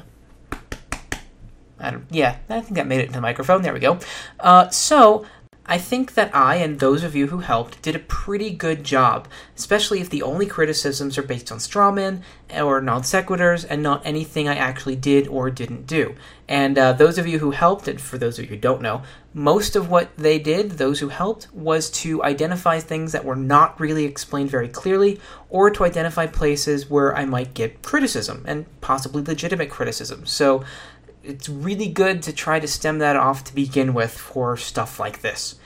I 1.80 1.96
yeah, 2.10 2.36
I 2.48 2.60
think 2.60 2.74
that 2.74 2.86
made 2.86 3.00
it 3.00 3.06
into 3.06 3.14
the 3.14 3.20
microphone. 3.20 3.62
There 3.62 3.72
we 3.72 3.80
go. 3.80 3.98
Uh, 4.38 4.68
so, 4.70 5.24
I 5.64 5.78
think 5.78 6.14
that 6.14 6.34
I 6.34 6.56
and 6.56 6.80
those 6.80 7.04
of 7.04 7.14
you 7.14 7.28
who 7.28 7.38
helped 7.38 7.82
did 7.82 7.94
a 7.94 8.00
pretty 8.00 8.50
good 8.50 8.82
job, 8.82 9.28
especially 9.56 10.00
if 10.00 10.10
the 10.10 10.22
only 10.22 10.44
criticisms 10.44 11.16
are 11.16 11.22
based 11.22 11.52
on 11.52 11.58
strawmen 11.58 12.22
or 12.52 12.80
non 12.80 13.02
sequiturs 13.02 13.64
and 13.68 13.80
not 13.80 14.04
anything 14.04 14.48
I 14.48 14.56
actually 14.56 14.96
did 14.96 15.28
or 15.28 15.50
didn't 15.50 15.86
do. 15.86 16.16
And 16.48 16.76
uh, 16.76 16.92
those 16.94 17.16
of 17.16 17.28
you 17.28 17.38
who 17.38 17.52
helped, 17.52 17.86
and 17.86 18.00
for 18.00 18.18
those 18.18 18.38
of 18.38 18.44
you 18.44 18.50
who 18.50 18.56
don't 18.56 18.82
know, 18.82 19.02
most 19.32 19.76
of 19.76 19.88
what 19.88 20.14
they 20.16 20.38
did, 20.38 20.72
those 20.72 20.98
who 20.98 21.08
helped, 21.08 21.52
was 21.54 21.90
to 21.90 22.22
identify 22.24 22.80
things 22.80 23.12
that 23.12 23.24
were 23.24 23.36
not 23.36 23.78
really 23.80 24.04
explained 24.04 24.50
very 24.50 24.68
clearly 24.68 25.20
or 25.48 25.70
to 25.70 25.84
identify 25.84 26.26
places 26.26 26.90
where 26.90 27.16
I 27.16 27.24
might 27.24 27.54
get 27.54 27.82
criticism 27.82 28.44
and 28.46 28.66
possibly 28.80 29.22
legitimate 29.22 29.70
criticism. 29.70 30.26
So, 30.26 30.64
it's 31.24 31.48
really 31.48 31.88
good 31.88 32.22
to 32.22 32.32
try 32.32 32.60
to 32.60 32.66
stem 32.66 32.98
that 32.98 33.16
off 33.16 33.44
to 33.44 33.54
begin 33.54 33.94
with 33.94 34.12
for 34.16 34.56
stuff 34.56 34.98
like 34.98 35.20
this. 35.20 35.56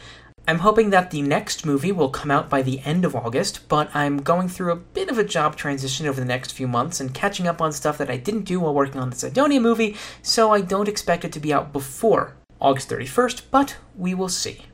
I'm 0.49 0.61
hoping 0.61 0.91
that 0.91 1.11
the 1.11 1.23
next 1.23 1.67
movie 1.67 1.91
will 1.91 2.09
come 2.09 2.31
out 2.31 2.49
by 2.49 2.63
the 2.63 2.81
end 2.81 3.05
of 3.05 3.17
August, 3.17 3.69
but 3.69 3.91
I'm 3.95 4.19
going 4.19 4.49
through 4.49 4.71
a 4.71 4.77
bit 4.77 5.09
of 5.09 5.19
a 5.19 5.25
job 5.25 5.57
transition 5.57 6.07
over 6.07 6.21
the 6.21 6.27
next 6.27 6.53
few 6.53 6.69
months 6.69 7.01
and 7.01 7.13
catching 7.13 7.49
up 7.49 7.61
on 7.61 7.73
stuff 7.73 7.99
that 7.99 8.11
I 8.11 8.17
didn't 8.17 8.45
do 8.45 8.61
while 8.61 8.73
working 8.73 9.01
on 9.01 9.11
the 9.11 9.17
Cydonia 9.17 9.61
movie, 9.61 9.97
so 10.23 10.53
I 10.53 10.61
don't 10.61 10.89
expect 10.89 11.25
it 11.25 11.33
to 11.33 11.41
be 11.41 11.53
out 11.53 11.73
before 11.73 12.37
August 12.61 12.89
31st, 12.91 13.43
but 13.51 13.77
we 13.97 14.15
will 14.15 14.29
see. 14.29 14.67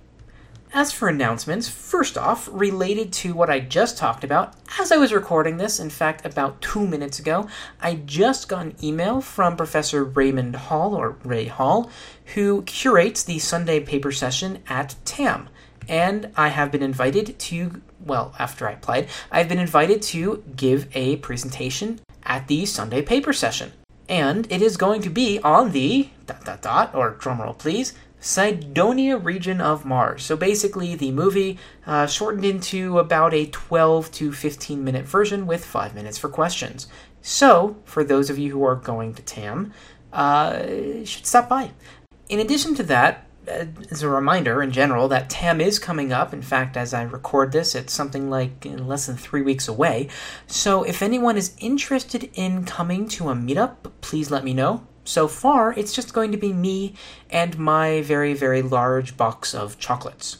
As 0.74 0.90
for 0.90 1.08
announcements, 1.08 1.68
first 1.68 2.16
off, 2.16 2.48
related 2.50 3.12
to 3.12 3.35
what 3.35 3.50
I 3.50 3.61
just 3.61 3.98
talked 3.98 4.24
about, 4.24 4.54
as 4.80 4.90
I 4.90 4.96
was 4.96 5.12
recording 5.12 5.58
this, 5.58 5.78
in 5.78 5.90
fact, 5.90 6.24
about 6.24 6.62
two 6.62 6.87
minutes 6.87 7.18
ago, 7.18 7.46
I 7.82 7.96
just 7.96 8.48
got 8.48 8.64
an 8.64 8.76
email 8.82 9.20
from 9.20 9.54
Professor 9.54 10.02
Raymond 10.02 10.56
Hall, 10.56 10.94
or 10.94 11.18
Ray 11.24 11.44
Hall, 11.44 11.90
who 12.35 12.62
curates 12.62 13.22
the 13.22 13.38
Sunday 13.38 13.80
paper 13.80 14.11
session 14.12 14.61
at 14.66 14.94
TAM. 15.04 15.50
And 15.90 16.32
I 16.38 16.48
have 16.48 16.72
been 16.72 16.82
invited 16.82 17.38
to, 17.38 17.82
well, 18.00 18.35
after 18.38 18.66
I 18.66 18.72
applied, 18.72 19.08
I've 19.30 19.50
been 19.50 19.58
invited 19.58 20.00
to 20.02 20.42
give 20.56 20.88
a 20.96 21.16
presentation 21.16 22.00
at 22.22 22.48
the 22.48 22.64
Sunday 22.64 23.02
paper 23.02 23.35
session. 23.35 23.72
And 24.08 24.50
it 24.50 24.62
is 24.62 24.78
going 24.78 25.02
to 25.02 25.11
be 25.11 25.38
on 25.40 25.72
the 25.72 26.08
dot 26.24 26.46
dot 26.46 26.62
dot, 26.62 26.94
or 26.94 27.12
drumroll 27.12 27.58
please, 27.58 27.92
Cydonia 28.22 29.18
region 29.18 29.61
of 29.61 29.85
Mars. 29.85 30.22
So 30.22 30.37
basically, 30.37 30.94
the 30.94 31.11
movie 31.11 31.58
uh, 31.87 32.06
shortened 32.06 32.44
into 32.44 33.00
about 33.00 33.35
a 33.35 33.46
12 33.46 34.12
to 34.12 34.32
15 34.32 34.82
minute 34.82 35.04
version 35.04 35.44
with 35.44 35.64
5 35.64 35.94
minutes 35.94 36.18
for 36.18 36.28
questions. 36.28 36.87
So, 37.20 37.76
for 37.85 38.04
those 38.04 38.30
of 38.30 38.38
you 38.38 38.52
who 38.52 38.64
are 38.64 38.76
going 38.76 39.14
to 39.14 39.22
TAM, 39.22 39.72
uh, 40.12 41.04
should 41.04 41.26
stop 41.26 41.48
by. 41.48 41.72
In 42.28 42.38
addition 42.38 42.76
to 42.76 42.85
that, 42.85 43.26
uh, 43.48 43.66
as 43.90 44.04
a 44.04 44.08
reminder 44.08 44.62
in 44.62 44.70
general 44.70 45.08
that 45.08 45.28
TAM 45.28 45.61
is 45.61 45.80
coming 45.80 46.12
up. 46.12 46.32
In 46.32 46.42
fact, 46.42 46.76
as 46.76 46.94
I 46.94 47.02
record 47.02 47.50
this, 47.50 47.74
it's 47.74 47.92
something 47.92 48.30
like 48.30 48.64
less 48.64 49.06
than 49.06 49.16
three 49.16 49.42
weeks 49.42 49.66
away. 49.66 50.08
So 50.46 50.85
if 50.85 51.02
anyone 51.02 51.37
is 51.37 51.56
interested 51.58 52.30
in 52.35 52.64
coming 52.64 53.08
to 53.08 53.30
a 53.30 53.35
meetup, 53.35 53.78
please 54.00 54.30
let 54.30 54.44
me 54.44 54.54
know 54.54 54.87
so 55.04 55.28
far, 55.28 55.72
it's 55.72 55.92
just 55.92 56.14
going 56.14 56.32
to 56.32 56.38
be 56.38 56.52
me 56.52 56.94
and 57.30 57.58
my 57.58 58.02
very, 58.02 58.34
very 58.34 58.62
large 58.62 59.16
box 59.16 59.54
of 59.54 59.78
chocolates. 59.78 60.38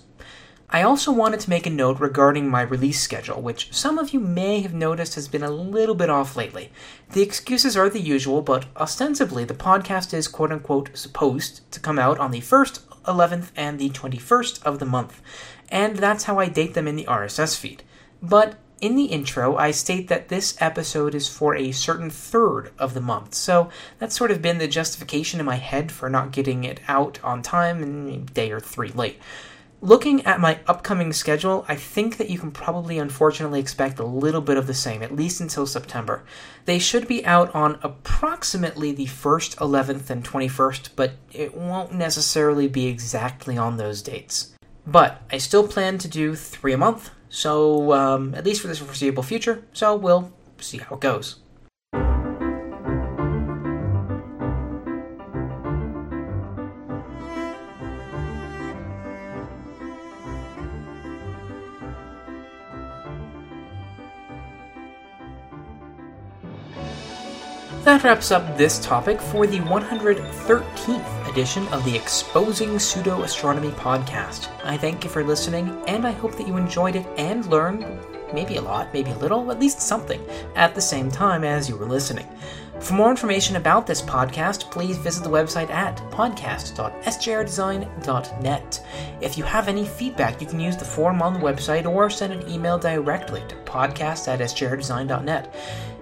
I 0.75 0.83
also 0.83 1.13
wanted 1.13 1.41
to 1.41 1.51
make 1.51 1.67
a 1.67 1.71
note 1.71 2.01
regarding 2.01 2.49
my 2.49 2.63
release 2.63 2.99
schedule, 2.99 3.43
which 3.43 3.75
some 3.75 3.99
of 3.99 4.15
you 4.15 4.21
may 4.21 4.61
have 4.61 4.73
noticed 4.73 5.17
has 5.17 5.29
been 5.29 5.43
a 5.43 5.51
little 5.51 5.95
bit 5.95 6.09
off 6.09 6.35
lately. 6.35 6.73
The 7.11 7.21
excuses 7.21 7.77
are 7.77 7.91
the 7.91 8.01
usual, 8.01 8.41
but 8.41 8.65
ostensibly 8.75 9.45
the 9.45 9.53
podcast 9.53 10.15
is 10.15 10.29
quote 10.29 10.51
unquote 10.51 10.97
supposed 10.97 11.71
to 11.73 11.81
come 11.81 11.99
out 11.99 12.19
on 12.19 12.31
the 12.31 12.41
1st, 12.41 12.81
11th, 13.05 13.51
and 13.55 13.79
the 13.79 13.91
21st 13.91 14.63
of 14.63 14.79
the 14.79 14.87
month, 14.87 15.21
and 15.69 15.97
that's 15.97 16.25
how 16.25 16.39
I 16.39 16.49
date 16.49 16.73
them 16.73 16.89
in 16.89 16.97
the 16.97 17.05
RSS 17.05 17.55
feed. 17.55 17.83
But 18.23 18.55
in 18.83 18.97
the 18.97 19.05
intro, 19.05 19.57
I 19.57 19.71
state 19.71 20.09
that 20.09 20.29
this 20.29 20.57
episode 20.61 21.15
is 21.15 21.29
for 21.29 21.55
a 21.55 21.71
certain 21.71 22.11
third 22.11 22.73
of 22.81 22.95
the 22.95 23.01
month, 23.01 23.33
so 23.33 23.71
that's 24.01 24.17
sort 24.17 24.33
of 24.33 24.43
been 24.43 24.59
the 24.59 24.67
justification 24.67 25.39
in 25.39 25.47
my 25.47 25.55
head 25.55 25.93
for 25.93 26.11
not 26.11 26.33
getting 26.33 26.65
it 26.65 26.81
out 26.89 27.21
on 27.23 27.43
time 27.43 27.81
and 27.81 28.11
a 28.11 28.17
day 28.33 28.51
or 28.51 28.59
three 28.59 28.91
late. 28.91 29.21
Looking 29.81 30.27
at 30.27 30.41
my 30.41 30.59
upcoming 30.67 31.13
schedule, 31.13 31.65
I 31.69 31.77
think 31.77 32.17
that 32.17 32.29
you 32.29 32.41
can 32.41 32.51
probably 32.51 32.99
unfortunately 32.99 33.61
expect 33.61 34.01
a 34.01 34.05
little 34.05 34.41
bit 34.41 34.57
of 34.57 34.67
the 34.67 34.75
same, 34.75 35.01
at 35.03 35.15
least 35.15 35.41
until 35.41 35.67
September. 35.67 36.25
They 36.65 36.81
should 36.81 37.07
be 37.07 37.25
out 37.25 37.55
on 37.55 37.79
approximately 37.83 38.91
the 38.91 39.07
1st, 39.07 39.57
11th, 39.57 40.11
and 40.11 40.25
21st, 40.25 40.91
but 40.97 41.13
it 41.33 41.57
won't 41.57 41.93
necessarily 41.93 42.67
be 42.67 42.87
exactly 42.87 43.57
on 43.57 43.77
those 43.77 44.03
dates. 44.03 44.55
But 44.85 45.23
I 45.31 45.39
still 45.39 45.69
plan 45.69 45.99
to 45.99 46.09
do 46.09 46.35
three 46.35 46.73
a 46.73 46.79
month, 46.79 47.11
so, 47.33 47.95
um, 47.95 48.35
at 48.35 48.45
least 48.45 48.61
for 48.61 48.69
the 48.69 48.75
foreseeable 48.75 49.23
future, 49.23 49.65
so 49.73 49.97
we'll 49.97 50.31
see 50.59 50.77
how 50.77 50.97
it 50.97 51.01
goes. 51.01 51.37
That 67.85 68.05
wraps 68.05 68.31
up 68.31 68.59
this 68.59 68.79
topic 68.79 69.23
for 69.23 69.47
the 69.47 69.61
113th 69.61 71.22
edition 71.33 71.67
of 71.69 71.83
the 71.87 71.97
Exposing 71.97 72.79
Pseudo 72.79 73.23
Astronomy 73.23 73.71
podcast. 73.71 74.51
I 74.65 74.77
thank 74.77 75.03
you 75.03 75.09
for 75.09 75.25
listening, 75.25 75.83
and 75.89 76.07
I 76.07 76.11
hope 76.11 76.37
that 76.37 76.47
you 76.47 76.59
enjoyed 76.59 76.95
it 76.95 77.07
and 77.17 77.47
learned 77.47 77.87
maybe 78.35 78.57
a 78.57 78.61
lot, 78.61 78.93
maybe 78.93 79.13
a 79.13 79.17
little, 79.17 79.51
at 79.51 79.59
least 79.59 79.81
something, 79.81 80.23
at 80.57 80.75
the 80.75 80.81
same 80.83 81.11
time 81.11 81.43
as 81.43 81.71
you 81.71 81.77
were 81.79 81.87
listening. 81.87 82.29
For 82.81 82.93
more 82.93 83.11
information 83.11 83.57
about 83.57 83.87
this 83.87 84.03
podcast, 84.03 84.71
please 84.71 84.99
visit 84.99 85.23
the 85.23 85.31
website 85.31 85.71
at 85.71 85.97
podcast.sjrdesign.net. 86.11 88.87
If 89.23 89.39
you 89.39 89.45
have 89.45 89.69
any 89.69 89.87
feedback, 89.87 90.39
you 90.41 90.47
can 90.47 90.61
use 90.61 90.77
the 90.77 90.85
form 90.85 91.23
on 91.23 91.33
the 91.33 91.41
website 91.41 91.87
or 91.87 92.11
send 92.11 92.35
an 92.35 92.47
email 92.51 92.79
directly 92.79 93.43
to 93.49 93.55
podcast 93.57 94.29
at 94.29 94.41
sjrdesign.net. 94.41 95.55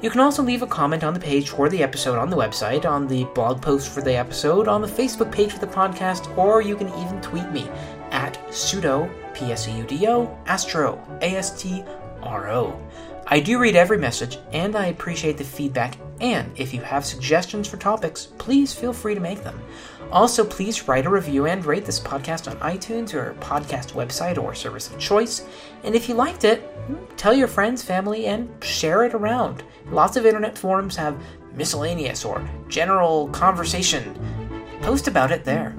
You 0.02 0.08
can 0.08 0.20
also 0.20 0.42
leave 0.42 0.62
a 0.62 0.66
comment 0.66 1.04
on 1.04 1.12
the 1.12 1.20
page 1.20 1.50
for 1.50 1.68
the 1.68 1.82
episode 1.82 2.18
on 2.18 2.30
the 2.30 2.36
website, 2.36 2.86
on 2.86 3.06
the 3.06 3.24
blog 3.34 3.60
post 3.60 3.92
for 3.92 4.00
the 4.00 4.16
episode, 4.16 4.66
on 4.66 4.80
the 4.80 4.88
Facebook 4.88 5.30
page 5.30 5.52
for 5.52 5.58
the 5.58 5.66
podcast, 5.66 6.36
or 6.38 6.62
you 6.62 6.74
can 6.74 6.88
even 6.88 7.20
tweet 7.20 7.50
me 7.50 7.68
at 8.10 8.38
pseudo, 8.52 9.10
P 9.34 9.52
S 9.52 9.68
E 9.68 9.72
U 9.72 9.84
D 9.84 10.08
O, 10.08 10.38
astro, 10.46 10.98
A 11.20 11.36
S 11.36 11.60
T 11.60 11.84
R 12.22 12.50
O. 12.50 12.80
I 13.26 13.40
do 13.40 13.58
read 13.58 13.76
every 13.76 13.98
message, 13.98 14.38
and 14.52 14.74
I 14.74 14.86
appreciate 14.86 15.36
the 15.36 15.44
feedback. 15.44 15.96
And 16.20 16.50
if 16.56 16.72
you 16.72 16.80
have 16.80 17.04
suggestions 17.04 17.68
for 17.68 17.76
topics, 17.76 18.26
please 18.38 18.72
feel 18.72 18.92
free 18.94 19.14
to 19.14 19.20
make 19.20 19.44
them. 19.44 19.60
Also, 20.10 20.44
please 20.44 20.88
write 20.88 21.06
a 21.06 21.10
review 21.10 21.46
and 21.46 21.64
rate 21.64 21.84
this 21.84 22.00
podcast 22.00 22.50
on 22.50 22.58
iTunes 22.58 23.14
or 23.14 23.34
podcast 23.34 23.92
website 23.92 24.42
or 24.42 24.54
service 24.54 24.90
of 24.90 24.98
choice. 24.98 25.46
And 25.84 25.94
if 25.94 26.08
you 26.08 26.14
liked 26.14 26.44
it, 26.44 26.69
tell 27.16 27.34
your 27.34 27.48
friends, 27.48 27.82
family, 27.82 28.26
and 28.26 28.48
share 28.62 29.04
it 29.04 29.14
around. 29.14 29.62
Lots 29.90 30.16
of 30.16 30.26
internet 30.26 30.56
forums 30.56 30.96
have 30.96 31.20
miscellaneous 31.54 32.24
or 32.24 32.48
general 32.68 33.28
conversation 33.28 34.14
post 34.82 35.08
about 35.08 35.30
it 35.30 35.44
there. 35.44 35.74